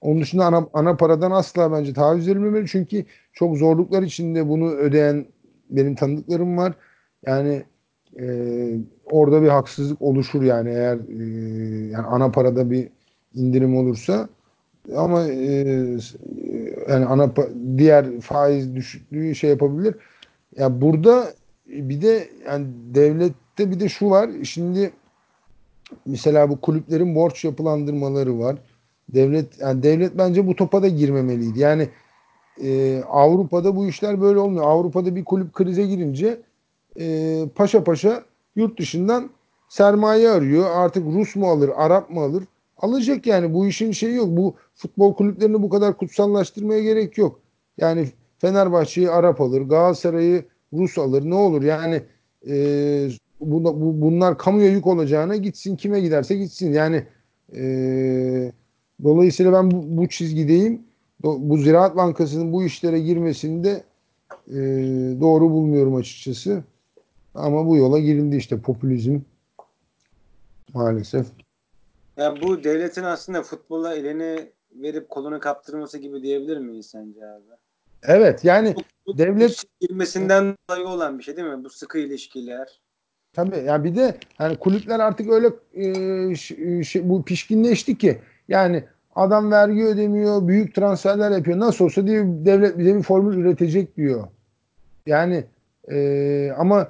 Onun 0.00 0.20
dışında 0.20 0.44
ana, 0.44 0.68
ana 0.72 0.96
paradan 0.96 1.30
asla 1.30 1.72
bence 1.72 1.92
taviz 1.92 2.28
verilmemeli. 2.28 2.66
Çünkü 2.68 3.04
çok 3.32 3.56
zorluklar 3.56 4.02
içinde 4.02 4.48
bunu 4.48 4.70
ödeyen 4.70 5.26
benim 5.70 5.94
tanıdıklarım 5.94 6.56
var. 6.56 6.72
Yani 7.26 7.62
e, 8.20 8.26
orada 9.10 9.42
bir 9.42 9.48
haksızlık 9.48 10.02
oluşur 10.02 10.42
yani 10.42 10.70
eğer 10.70 10.96
e, 10.96 11.24
yani 11.90 12.06
ana 12.06 12.30
parada 12.30 12.70
bir 12.70 12.88
indirim 13.34 13.76
olursa 13.76 14.28
ama 14.96 15.26
e, 15.28 15.96
yani 16.88 17.06
ana 17.06 17.30
diğer 17.78 18.20
faiz 18.20 18.74
düşüklüğü 18.74 19.34
şey 19.34 19.50
yapabilir. 19.50 19.94
Ya 20.56 20.80
burada 20.80 21.32
bir 21.66 22.02
de 22.02 22.28
yani 22.46 22.66
devlette 22.94 23.70
bir 23.70 23.80
de 23.80 23.88
şu 23.88 24.10
var. 24.10 24.30
Şimdi 24.42 24.90
mesela 26.06 26.48
bu 26.48 26.60
kulüplerin 26.60 27.14
borç 27.14 27.44
yapılandırmaları 27.44 28.38
var. 28.38 28.56
Devlet 29.14 29.60
yani 29.60 29.82
devlet 29.82 30.18
bence 30.18 30.46
bu 30.46 30.56
topa 30.56 30.82
da 30.82 30.88
girmemeliydi. 30.88 31.60
Yani 31.60 31.88
e, 32.62 33.00
Avrupa'da 33.08 33.76
bu 33.76 33.86
işler 33.86 34.20
böyle 34.20 34.38
olmuyor. 34.38 34.64
Avrupa'da 34.64 35.16
bir 35.16 35.24
kulüp 35.24 35.52
krize 35.52 35.86
girince 35.86 36.40
e, 37.00 37.48
paşa 37.54 37.84
paşa 37.84 38.24
yurt 38.56 38.78
dışından 38.78 39.30
sermaye 39.68 40.28
arıyor. 40.28 40.70
Artık 40.70 41.06
Rus 41.06 41.36
mu 41.36 41.46
alır, 41.46 41.70
Arap 41.76 42.10
mı 42.10 42.20
alır? 42.20 42.44
Alacak 42.78 43.26
yani 43.26 43.54
bu 43.54 43.66
işin 43.66 43.92
şeyi 43.92 44.14
yok. 44.14 44.28
Bu 44.30 44.54
futbol 44.74 45.14
kulüplerini 45.14 45.62
bu 45.62 45.68
kadar 45.68 45.96
kutsallaştırmaya 45.96 46.82
gerek 46.82 47.18
yok. 47.18 47.40
Yani 47.78 48.08
Fenerbahçe'yi 48.38 49.10
Arap 49.10 49.40
alır, 49.40 49.62
Galatasaray'ı 49.62 50.44
Rus 50.72 50.98
alır 50.98 51.30
ne 51.30 51.34
olur 51.34 51.62
yani 51.62 52.02
e, 52.48 52.54
bu, 53.40 53.64
bu, 53.64 54.00
bunlar 54.00 54.38
kamuya 54.38 54.70
yük 54.70 54.86
olacağına 54.86 55.36
gitsin 55.36 55.76
kime 55.76 56.00
giderse 56.00 56.36
gitsin 56.36 56.72
yani 56.72 57.04
e, 57.56 58.52
Dolayısıyla 59.04 59.52
ben 59.52 59.70
bu, 59.70 59.96
bu 59.96 60.08
çizgideyim. 60.08 60.82
Bu 61.22 61.56
Ziraat 61.58 61.96
Bankası'nın 61.96 62.52
bu 62.52 62.64
işlere 62.64 63.00
girmesini 63.00 63.64
de 63.64 63.84
e, 64.48 64.56
doğru 65.20 65.50
bulmuyorum 65.50 65.94
açıkçası. 65.94 66.64
Ama 67.34 67.66
bu 67.66 67.76
yola 67.76 67.98
girildi 67.98 68.36
işte 68.36 68.60
popülizm 68.60 69.20
maalesef. 70.74 71.26
Ya 72.16 72.34
bu 72.42 72.64
devletin 72.64 73.02
aslında 73.02 73.42
futbola 73.42 73.94
elini 73.94 74.50
verip 74.72 75.08
kolunu 75.08 75.40
kaptırması 75.40 75.98
gibi 75.98 76.22
diyebilir 76.22 76.56
miyiz 76.56 76.86
sence 76.86 77.26
abi? 77.26 77.44
Evet 78.02 78.44
yani 78.44 78.74
bu, 78.76 78.80
bu 79.06 79.18
devlet 79.18 79.64
girmesinden 79.80 80.54
dolayı 80.70 80.86
olan 80.86 81.18
bir 81.18 81.24
şey 81.24 81.36
değil 81.36 81.48
mi? 81.48 81.64
Bu 81.64 81.70
sıkı 81.70 81.98
ilişkiler. 81.98 82.80
Tabii 83.32 83.56
yani 83.66 83.84
bir 83.84 83.96
de 83.96 84.16
hani 84.38 84.56
kulüpler 84.56 85.00
artık 85.00 85.30
öyle 85.30 85.50
e, 85.74 86.34
şey, 86.84 87.08
bu 87.08 87.24
pişkinleşti 87.24 87.98
ki 87.98 88.18
yani 88.48 88.84
adam 89.14 89.50
vergi 89.50 89.84
ödemiyor, 89.84 90.48
büyük 90.48 90.74
transferler 90.74 91.30
yapıyor. 91.30 91.58
Nasıl 91.58 91.84
olsa 91.84 92.06
diye 92.06 92.24
devlet 92.26 92.78
bize 92.78 92.96
bir 92.96 93.02
formül 93.02 93.36
üretecek 93.36 93.96
diyor. 93.96 94.28
Yani 95.06 95.44
e, 95.90 96.50
ama 96.58 96.88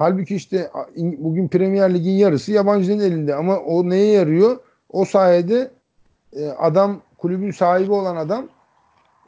halbuki 0.00 0.36
işte 0.36 0.70
bugün 0.96 1.48
Premier 1.48 1.94
Lig'in 1.94 2.10
yarısı 2.10 2.52
yabancının 2.52 3.00
elinde 3.00 3.34
ama 3.34 3.58
o 3.58 3.90
neye 3.90 4.12
yarıyor? 4.12 4.58
O 4.88 5.04
sayede 5.04 5.70
e, 6.36 6.46
adam 6.48 7.00
kulübün 7.18 7.50
sahibi 7.50 7.92
olan 7.92 8.16
adam 8.16 8.48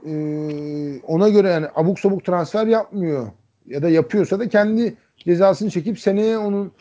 e, 0.07 0.13
ona 1.07 1.29
göre 1.29 1.49
yani 1.49 1.67
abuk 1.75 2.01
sabuk 2.01 2.25
transfer 2.25 2.67
yapmıyor. 2.67 3.27
Ya 3.67 3.83
da 3.83 3.89
yapıyorsa 3.89 4.39
da 4.39 4.49
kendi 4.49 4.95
cezasını 5.17 5.71
çekip 5.71 6.01
seneye 6.01 6.39
onun 6.39 6.73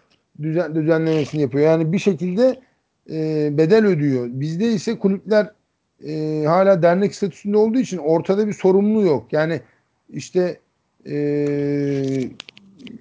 düzen, 0.41 0.75
düzenlemesini 0.75 1.41
yapıyor. 1.41 1.65
Yani 1.65 1.93
bir 1.93 1.99
şekilde 1.99 2.59
e, 3.09 3.49
bedel 3.57 3.85
ödüyor. 3.85 4.27
Bizde 4.31 4.67
ise 4.67 4.99
kulüpler 4.99 5.51
e, 6.07 6.43
hala 6.47 6.81
dernek 6.81 7.15
statüsünde 7.15 7.57
olduğu 7.57 7.79
için 7.79 7.97
ortada 7.97 8.47
bir 8.47 8.53
sorumlu 8.53 9.01
yok. 9.01 9.33
Yani 9.33 9.61
işte 10.09 10.59
e, 11.09 11.15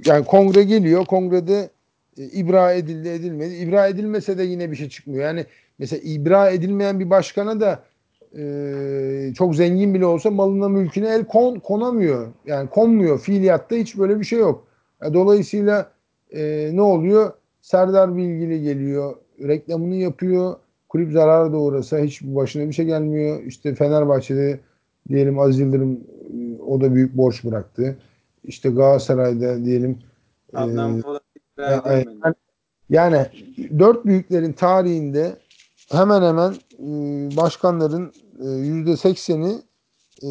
yani 0.04 0.24
kongre 0.24 0.62
geliyor. 0.62 1.04
Kongrede 1.04 1.70
e, 2.18 2.24
ibra 2.24 2.72
edildi 2.72 3.08
edilmedi. 3.08 3.54
İbra 3.54 3.86
edilmese 3.86 4.38
de 4.38 4.42
yine 4.42 4.70
bir 4.70 4.76
şey 4.76 4.88
çıkmıyor. 4.88 5.24
Yani 5.24 5.46
mesela 5.78 6.00
ibra 6.04 6.50
edilmeyen 6.50 7.00
bir 7.00 7.10
başkana 7.10 7.60
da 7.60 7.82
e, 8.38 9.32
çok 9.34 9.56
zengin 9.56 9.94
bile 9.94 10.06
olsa 10.06 10.30
malına 10.30 10.68
mülküne 10.68 11.08
el 11.08 11.24
kon, 11.24 11.58
konamıyor. 11.58 12.28
Yani 12.46 12.70
konmuyor. 12.70 13.20
Fiiliyatta 13.20 13.76
hiç 13.76 13.98
böyle 13.98 14.20
bir 14.20 14.24
şey 14.24 14.38
yok. 14.38 14.66
E, 15.02 15.14
dolayısıyla 15.14 15.90
e, 16.30 16.70
ne 16.72 16.82
oluyor? 16.82 17.32
Serdar 17.62 18.16
Bilgili 18.16 18.62
geliyor. 18.62 19.14
Reklamını 19.42 19.94
yapıyor. 19.94 20.56
Kulüp 20.88 21.12
zarara 21.12 21.52
da 21.52 21.56
uğrasa 21.56 21.98
hiç 21.98 22.22
başına 22.22 22.68
bir 22.68 22.72
şey 22.72 22.86
gelmiyor. 22.86 23.42
İşte 23.42 23.74
Fenerbahçe'de 23.74 24.60
diyelim 25.08 25.38
Aziz 25.38 25.60
Yıldırım 25.60 25.92
e, 25.92 26.62
o 26.62 26.80
da 26.80 26.94
büyük 26.94 27.16
borç 27.16 27.44
bıraktı. 27.44 27.96
İşte 28.44 28.68
Galatasaray'da 28.68 29.64
diyelim 29.64 29.98
Adnan 30.52 30.98
e, 30.98 31.00
Polat 31.00 31.22
yani, 31.58 32.04
yani 32.90 33.26
dört 33.78 34.06
büyüklerin 34.06 34.52
tarihinde 34.52 35.36
hemen 35.92 36.22
hemen 36.22 36.52
e, 36.78 36.86
başkanların 37.36 38.12
e, 38.40 38.48
yüzde 38.48 38.96
sekseni 38.96 39.62
e, 40.22 40.30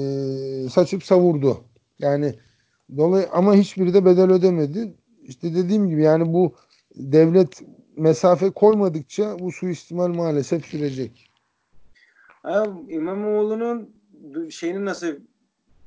saçıp 0.69 1.03
savurdu. 1.03 1.57
Yani 1.99 2.35
dolayı 2.97 3.27
ama 3.31 3.55
hiçbiri 3.55 3.93
de 3.93 4.05
bedel 4.05 4.31
ödemedi. 4.31 4.93
İşte 5.23 5.55
dediğim 5.55 5.89
gibi 5.89 6.03
yani 6.03 6.33
bu 6.33 6.53
devlet 6.95 7.61
mesafe 7.95 8.49
koymadıkça 8.49 9.39
bu 9.39 9.51
suistimal 9.51 10.07
maalesef 10.07 10.65
sürecek. 10.65 11.29
İmamoğlu'nun 12.87 13.89
şeyini 14.49 14.85
nasıl 14.85 15.07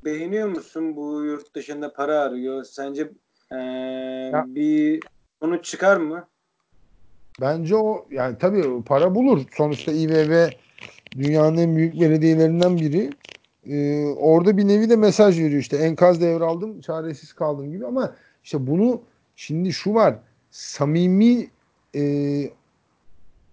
beğeniyor 0.04 0.48
musun? 0.48 0.96
Bu 0.96 1.24
yurt 1.24 1.54
dışında 1.54 1.92
para 1.92 2.20
arıyor. 2.20 2.64
Sence 2.64 3.10
ee, 3.52 4.32
bir 4.46 5.00
sonuç 5.40 5.64
çıkar 5.64 5.96
mı? 5.96 6.28
Bence 7.40 7.76
o 7.76 8.06
yani 8.10 8.38
tabii 8.38 8.82
para 8.86 9.14
bulur. 9.14 9.40
Sonuçta 9.56 9.92
İBB 9.92 10.52
dünyanın 11.12 11.56
en 11.56 11.76
büyük 11.76 12.00
belediyelerinden 12.00 12.76
biri. 12.76 13.10
Ee, 13.66 14.06
orada 14.06 14.56
bir 14.56 14.68
nevi 14.68 14.90
de 14.90 14.96
mesaj 14.96 15.40
veriyor 15.40 15.60
işte 15.60 15.76
enkaz 15.76 16.20
devraldım 16.20 16.80
çaresiz 16.80 17.32
kaldım 17.32 17.72
gibi 17.72 17.86
ama 17.86 18.14
işte 18.44 18.66
bunu 18.66 19.02
şimdi 19.36 19.72
şu 19.72 19.94
var 19.94 20.14
samimi 20.50 21.46
e, 21.94 22.02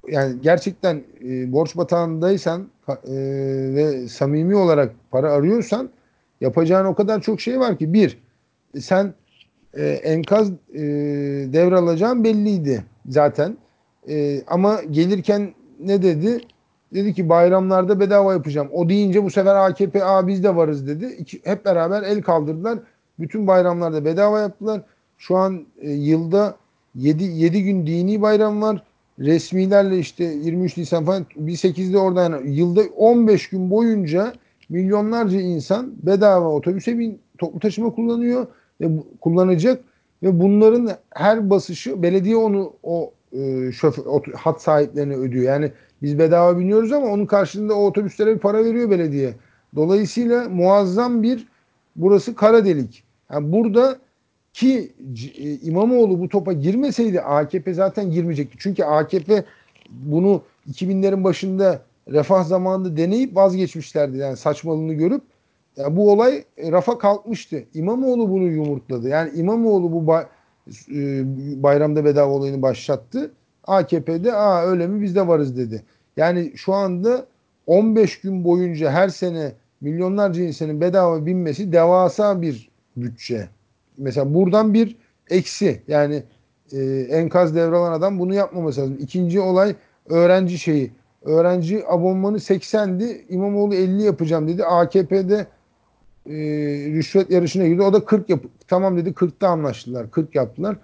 yani 0.08 0.42
gerçekten 0.42 1.04
e, 1.24 1.52
borç 1.52 1.78
batağındaysan 1.78 2.70
e, 2.88 2.96
ve 3.76 4.08
samimi 4.08 4.56
olarak 4.56 4.96
para 5.12 5.32
arıyorsan 5.32 5.90
yapacağın 6.42 6.86
o 6.86 6.96
kadar 6.96 7.22
çok 7.22 7.42
şey 7.42 7.60
var 7.60 7.78
ki 7.78 7.94
bir 7.94 8.18
sen 8.80 9.14
e, 9.74 9.88
enkaz 9.88 10.52
e, 10.74 10.82
devralacağın 11.54 12.24
belliydi 12.24 12.84
zaten 13.10 13.58
e, 14.10 14.42
ama 14.48 14.82
gelirken 14.92 15.54
ne 15.80 16.02
dedi? 16.02 16.42
Dedi 16.94 17.14
ki 17.14 17.30
bayramlarda 17.30 18.00
bedava 18.00 18.34
yapacağım. 18.34 18.70
O 18.72 18.90
deyince 18.90 19.24
bu 19.24 19.30
sefer 19.30 19.56
AKP 19.56 20.04
a 20.04 20.28
biz 20.28 20.44
de 20.44 20.56
varız 20.56 20.88
dedi. 20.88 21.06
İki, 21.20 21.42
hep 21.44 21.66
beraber 21.66 22.04
el 22.04 22.22
kaldırdılar. 22.22 22.80
Bütün 23.20 23.48
bayramlarda 23.48 24.06
bedava 24.06 24.40
yaptılar. 24.40 24.82
Şu 25.18 25.38
an 25.38 25.66
e, 25.82 25.92
yılda 25.92 26.56
7, 26.96 27.24
7 27.24 27.64
gün 27.64 27.88
dini 27.88 28.22
bayram 28.22 28.62
var. 28.62 28.84
Resmilerle 29.20 30.00
işte 30.00 30.24
23 30.24 30.78
Nisan 30.78 31.06
falan 31.06 31.26
bir 31.36 31.54
8'de 31.54 31.98
orada 31.98 32.24
yani 32.24 32.52
yılda 32.52 32.82
15 32.98 33.50
gün 33.50 33.70
boyunca 33.70 34.34
milyonlarca 34.70 35.40
insan 35.40 35.94
bedava 36.04 36.48
otobüse 36.48 37.00
bin 37.00 37.20
toplu 37.38 37.60
taşıma 37.60 37.90
kullanıyor 37.96 38.48
ve 38.82 38.90
kullanacak 39.22 39.84
ve 40.24 40.40
bunların 40.40 40.90
her 41.12 41.50
basışı 41.50 42.04
belediye 42.04 42.36
onu 42.36 42.74
o 42.84 43.14
e, 43.34 43.72
şoför, 43.72 44.34
hat 44.34 44.62
sahiplerine 44.62 45.16
ödüyor. 45.16 45.44
Yani 45.44 45.72
biz 46.02 46.20
bedava 46.20 46.60
biniyoruz 46.60 46.92
ama 46.92 47.08
onun 47.08 47.26
karşılığında 47.26 47.76
o 47.76 47.86
otobüslere 47.86 48.36
bir 48.36 48.40
para 48.40 48.66
veriyor 48.66 48.90
belediye. 48.90 49.34
Dolayısıyla 49.76 50.50
muazzam 50.50 51.24
bir 51.24 51.48
burası 51.96 52.36
kara 52.36 52.66
delik. 52.66 53.04
Yani 53.32 53.52
burada 53.52 54.00
ki 54.54 54.92
e, 55.38 55.54
İmamoğlu 55.54 56.20
bu 56.20 56.30
topa 56.30 56.54
girmeseydi 56.54 57.22
AKP 57.22 57.74
zaten 57.74 58.12
girmeyecekti. 58.12 58.58
Çünkü 58.60 58.84
AKP 58.84 59.44
bunu 59.90 60.42
2000'lerin 60.72 61.24
başında 61.24 61.82
refah 62.12 62.44
zamanında 62.44 62.98
deneyip 62.98 63.36
vazgeçmişlerdi. 63.36 64.18
Yani 64.18 64.38
saçmalığını 64.38 64.94
görüp 64.94 65.22
yani 65.78 65.96
bu 65.96 66.12
olay 66.12 66.44
e, 66.58 66.72
rafa 66.72 66.98
kalkmıştı. 66.98 67.64
İmamoğlu 67.74 68.30
bunu 68.30 68.44
yumurtladı. 68.44 69.10
Yani 69.10 69.32
İmamoğlu 69.36 69.92
bu 69.92 70.14
e, 70.14 70.24
bayramda 71.64 72.06
bedava 72.06 72.32
olayını 72.32 72.62
başlattı. 72.62 73.32
AKP'de 73.68 74.34
aa 74.34 74.66
öyle 74.66 74.88
mi 74.88 75.02
biz 75.02 75.16
de 75.16 75.28
varız 75.28 75.58
dedi. 75.58 75.84
Yani 76.18 76.52
şu 76.56 76.74
anda 76.74 77.26
15 77.68 78.22
gün 78.22 78.44
boyunca 78.44 78.92
her 78.92 79.10
sene 79.10 79.52
milyonlarca 79.82 80.44
insanın 80.44 80.82
bedava 80.82 81.26
binmesi 81.26 81.72
devasa 81.72 82.42
bir 82.42 82.70
bütçe. 82.98 83.50
Mesela 83.98 84.34
buradan 84.34 84.74
bir 84.74 84.98
eksi. 85.30 85.82
Yani 85.88 86.24
e, 86.72 86.82
enkaz 87.10 87.56
devralan 87.56 87.92
adam 87.92 88.20
bunu 88.20 88.34
yapmaması 88.34 88.82
lazım. 88.82 88.98
İkinci 89.00 89.40
olay 89.40 89.76
öğrenci 90.10 90.58
şeyi. 90.58 90.92
Öğrenci 91.24 91.84
abonmanı 91.88 92.38
80'di. 92.38 93.26
İmamoğlu 93.30 93.76
50 93.76 94.04
yapacağım 94.04 94.48
dedi. 94.48 94.66
AKP'de 94.66 95.48
e, 96.26 96.34
rüşvet 96.94 97.32
yarışına 97.32 97.68
girdi. 97.68 97.82
O 97.82 97.94
da 97.94 98.06
40 98.06 98.30
yap 98.30 98.44
tamam 98.68 98.98
dedi 98.98 99.10
40'ta 99.10 99.48
anlaştılar. 99.48 100.12
40 100.12 100.36
yaptılar. 100.36 100.78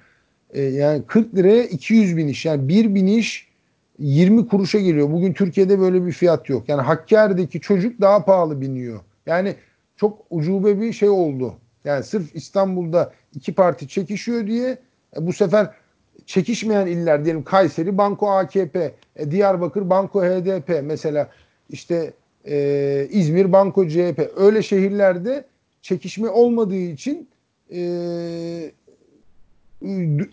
E, 0.53 0.61
yani 0.61 1.03
40 1.07 1.35
liraya 1.35 1.63
200 1.63 2.17
bin 2.17 2.27
iş. 2.27 2.45
Yani 2.45 2.67
bir 2.67 2.95
bin 2.95 3.07
iş 3.07 3.47
20 3.99 4.47
kuruşa 4.47 4.79
geliyor. 4.79 5.11
Bugün 5.11 5.33
Türkiye'de 5.33 5.79
böyle 5.79 6.05
bir 6.05 6.11
fiyat 6.11 6.49
yok. 6.49 6.69
Yani 6.69 6.81
Hakkari'deki 6.81 7.59
çocuk 7.59 8.01
daha 8.01 8.25
pahalı 8.25 8.61
biniyor. 8.61 8.99
Yani 9.25 9.55
çok 9.95 10.25
ucube 10.29 10.81
bir 10.81 10.93
şey 10.93 11.09
oldu. 11.09 11.53
Yani 11.85 12.03
sırf 12.03 12.35
İstanbul'da 12.35 13.13
iki 13.35 13.53
parti 13.53 13.87
çekişiyor 13.87 14.47
diye 14.47 14.77
e, 15.17 15.27
bu 15.27 15.33
sefer 15.33 15.69
çekişmeyen 16.25 16.88
iller 16.88 17.25
diyelim 17.25 17.43
Kayseri 17.43 17.97
Banko 17.97 18.29
AKP, 18.29 18.91
e, 19.15 19.31
Diyarbakır 19.31 19.89
Banko 19.89 20.23
HDP 20.23 20.81
mesela 20.83 21.29
işte 21.69 22.13
e, 22.45 23.07
İzmir 23.11 23.51
Banko 23.51 23.88
CHP 23.88 24.31
öyle 24.38 24.61
şehirlerde 24.61 25.45
çekişme 25.81 26.29
olmadığı 26.29 26.75
için 26.75 27.27
e, 27.73 28.71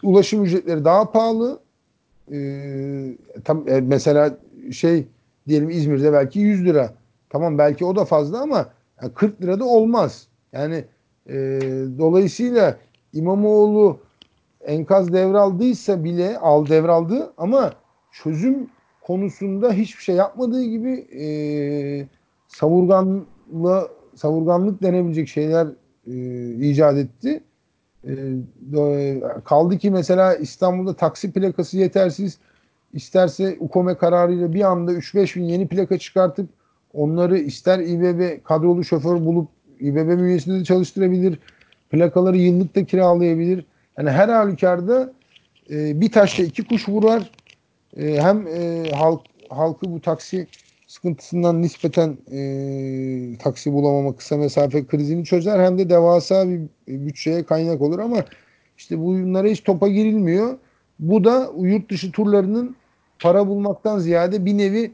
ulaşım 0.03 0.45
ücretleri 0.45 0.85
daha 0.85 1.13
pahalı. 1.13 1.61
E, 2.33 2.39
tam 3.45 3.69
e, 3.69 3.81
mesela 3.81 4.39
şey 4.73 5.07
diyelim 5.49 5.71
İzmir'de 5.71 6.13
belki 6.13 6.39
100 6.41 6.65
lira. 6.65 6.95
Tamam 7.31 7.59
belki 7.59 7.85
o 7.85 7.97
da 7.97 8.05
fazla 8.05 8.41
ama 8.41 8.71
40 9.15 9.43
lira 9.43 9.61
da 9.61 9.65
olmaz. 9.65 10.27
Yani 10.53 10.85
e, 11.29 11.35
dolayısıyla 11.99 12.79
İmamoğlu 13.13 14.01
enkaz 14.67 15.13
devraldıysa 15.13 16.05
bile 16.05 16.39
al 16.39 16.67
devraldı 16.67 17.33
ama 17.39 17.73
çözüm 18.13 18.69
konusunda 19.01 19.73
hiçbir 19.73 20.03
şey 20.03 20.15
yapmadığı 20.15 20.65
gibi 20.65 20.93
e, 21.25 21.27
savurganla 22.49 23.89
savurganlık 24.15 24.83
denebilecek 24.83 25.29
şeyler 25.29 25.67
e, 26.07 26.15
icat 26.69 26.97
etti. 26.97 27.43
E, 28.09 29.23
kaldı 29.45 29.79
ki 29.79 29.91
mesela 29.91 30.35
İstanbul'da 30.35 30.97
taksi 30.97 31.33
plakası 31.33 31.79
yetersiz. 31.79 32.39
İsterse 32.93 33.57
UKOME 33.61 33.97
kararıyla 33.97 34.53
bir 34.53 34.63
anda 34.63 34.93
3-5 34.93 35.37
bin 35.37 35.45
yeni 35.45 35.69
plaka 35.69 35.99
çıkartıp 35.99 36.49
onları 36.95 37.39
ister 37.39 37.79
İBB 37.79 38.45
kadrolu 38.45 38.85
şoför 38.85 39.25
bulup 39.25 39.49
İBB 39.81 40.09
bünyesinde 40.09 40.61
de 40.61 40.65
çalıştırabilir. 40.65 41.39
Plakaları 41.91 42.37
yıllık 42.37 42.77
da 42.77 42.85
kiralayabilir. 42.85 43.67
Yani 43.99 44.11
her 44.11 44.29
halükarda 44.29 45.13
e, 45.71 46.01
bir 46.01 46.13
taşla 46.13 46.45
iki 46.45 46.65
kuş 46.65 46.89
vurar. 46.89 47.31
E, 47.97 48.21
hem 48.21 48.47
e, 48.47 48.91
halk 48.95 49.21
halkı 49.51 49.93
bu 49.93 50.01
taksi 50.01 50.47
sıkıntısından 50.87 51.63
nispeten 51.63 52.19
e, 52.33 53.39
taksi 53.39 53.73
bulamama 53.73 54.17
kısa 54.17 54.37
mesafe 54.37 54.87
krizini 54.87 55.25
çözer 55.25 55.65
hem 55.65 55.79
de 55.79 55.91
devasa 55.91 56.49
bir 56.49 56.61
bütçeye 56.89 57.43
kaynak 57.45 57.83
olur 57.83 57.99
ama 57.99 58.25
işte 58.79 58.99
bunlara 58.99 59.49
hiç 59.49 59.63
topa 59.63 59.89
girilmiyor. 59.89 60.59
Bu 60.99 61.25
da 61.25 61.51
yurt 61.61 61.91
dışı 61.91 62.13
turlarının 62.13 62.77
para 63.19 63.47
bulmaktan 63.47 63.99
ziyade 63.99 64.45
bir 64.45 64.59
nevi 64.59 64.93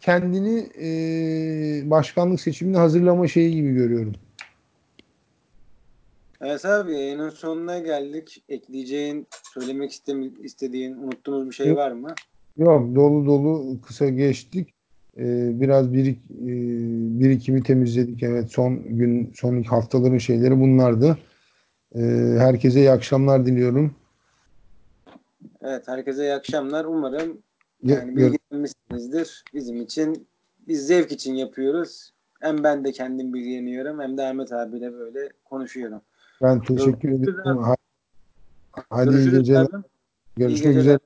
kendini 0.00 0.66
e, 0.82 1.90
başkanlık 1.90 2.40
seçimini 2.40 2.76
hazırlama 2.76 3.28
şeyi 3.28 3.54
gibi 3.54 3.74
görüyorum. 3.74 4.14
Evet 6.46 6.64
abi 6.64 6.92
yayının 6.92 7.30
sonuna 7.30 7.78
geldik. 7.78 8.44
Ekleyeceğin, 8.48 9.26
söylemek 9.54 10.00
istediğin, 10.42 10.96
unuttuğumuz 10.96 11.46
bir 11.48 11.54
şey 11.54 11.76
var 11.76 11.92
mı? 11.92 12.14
Yok 12.56 12.94
dolu 12.94 13.26
dolu 13.26 13.80
kısa 13.86 14.08
geçtik. 14.08 14.74
Ee, 15.16 15.60
biraz 15.60 15.92
birik, 15.92 16.18
e, 16.30 16.54
birikimi 17.20 17.62
temizledik. 17.62 18.22
Evet 18.22 18.50
son 18.50 18.82
gün, 18.96 19.32
son 19.34 19.62
haftaların 19.62 20.18
şeyleri 20.18 20.60
bunlardı. 20.60 21.18
Ee, 21.94 22.00
herkese 22.38 22.80
iyi 22.80 22.90
akşamlar 22.90 23.46
diliyorum. 23.46 23.94
Evet 25.62 25.88
herkese 25.88 26.22
iyi 26.22 26.32
akşamlar. 26.32 26.84
Umarım 26.84 27.38
yani 27.82 28.16
bilgilenmişsinizdir. 28.16 29.44
Bizim 29.54 29.82
için 29.82 30.26
biz 30.68 30.86
zevk 30.86 31.12
için 31.12 31.34
yapıyoruz. 31.34 32.12
Hem 32.40 32.64
ben 32.64 32.84
de 32.84 32.92
kendim 32.92 33.34
bilgileniyorum 33.34 34.00
hem 34.00 34.18
de 34.18 34.22
Ahmet 34.22 34.52
abiyle 34.52 34.92
böyle 34.92 35.28
konuşuyorum. 35.44 36.00
Ben 36.44 36.60
teşekkür 36.60 37.08
ederim. 37.08 37.58
Hadi 38.90 39.14
iyi 39.14 39.30
geceler. 39.30 39.66
Görüşmek 40.36 40.76
üzere. 40.76 40.98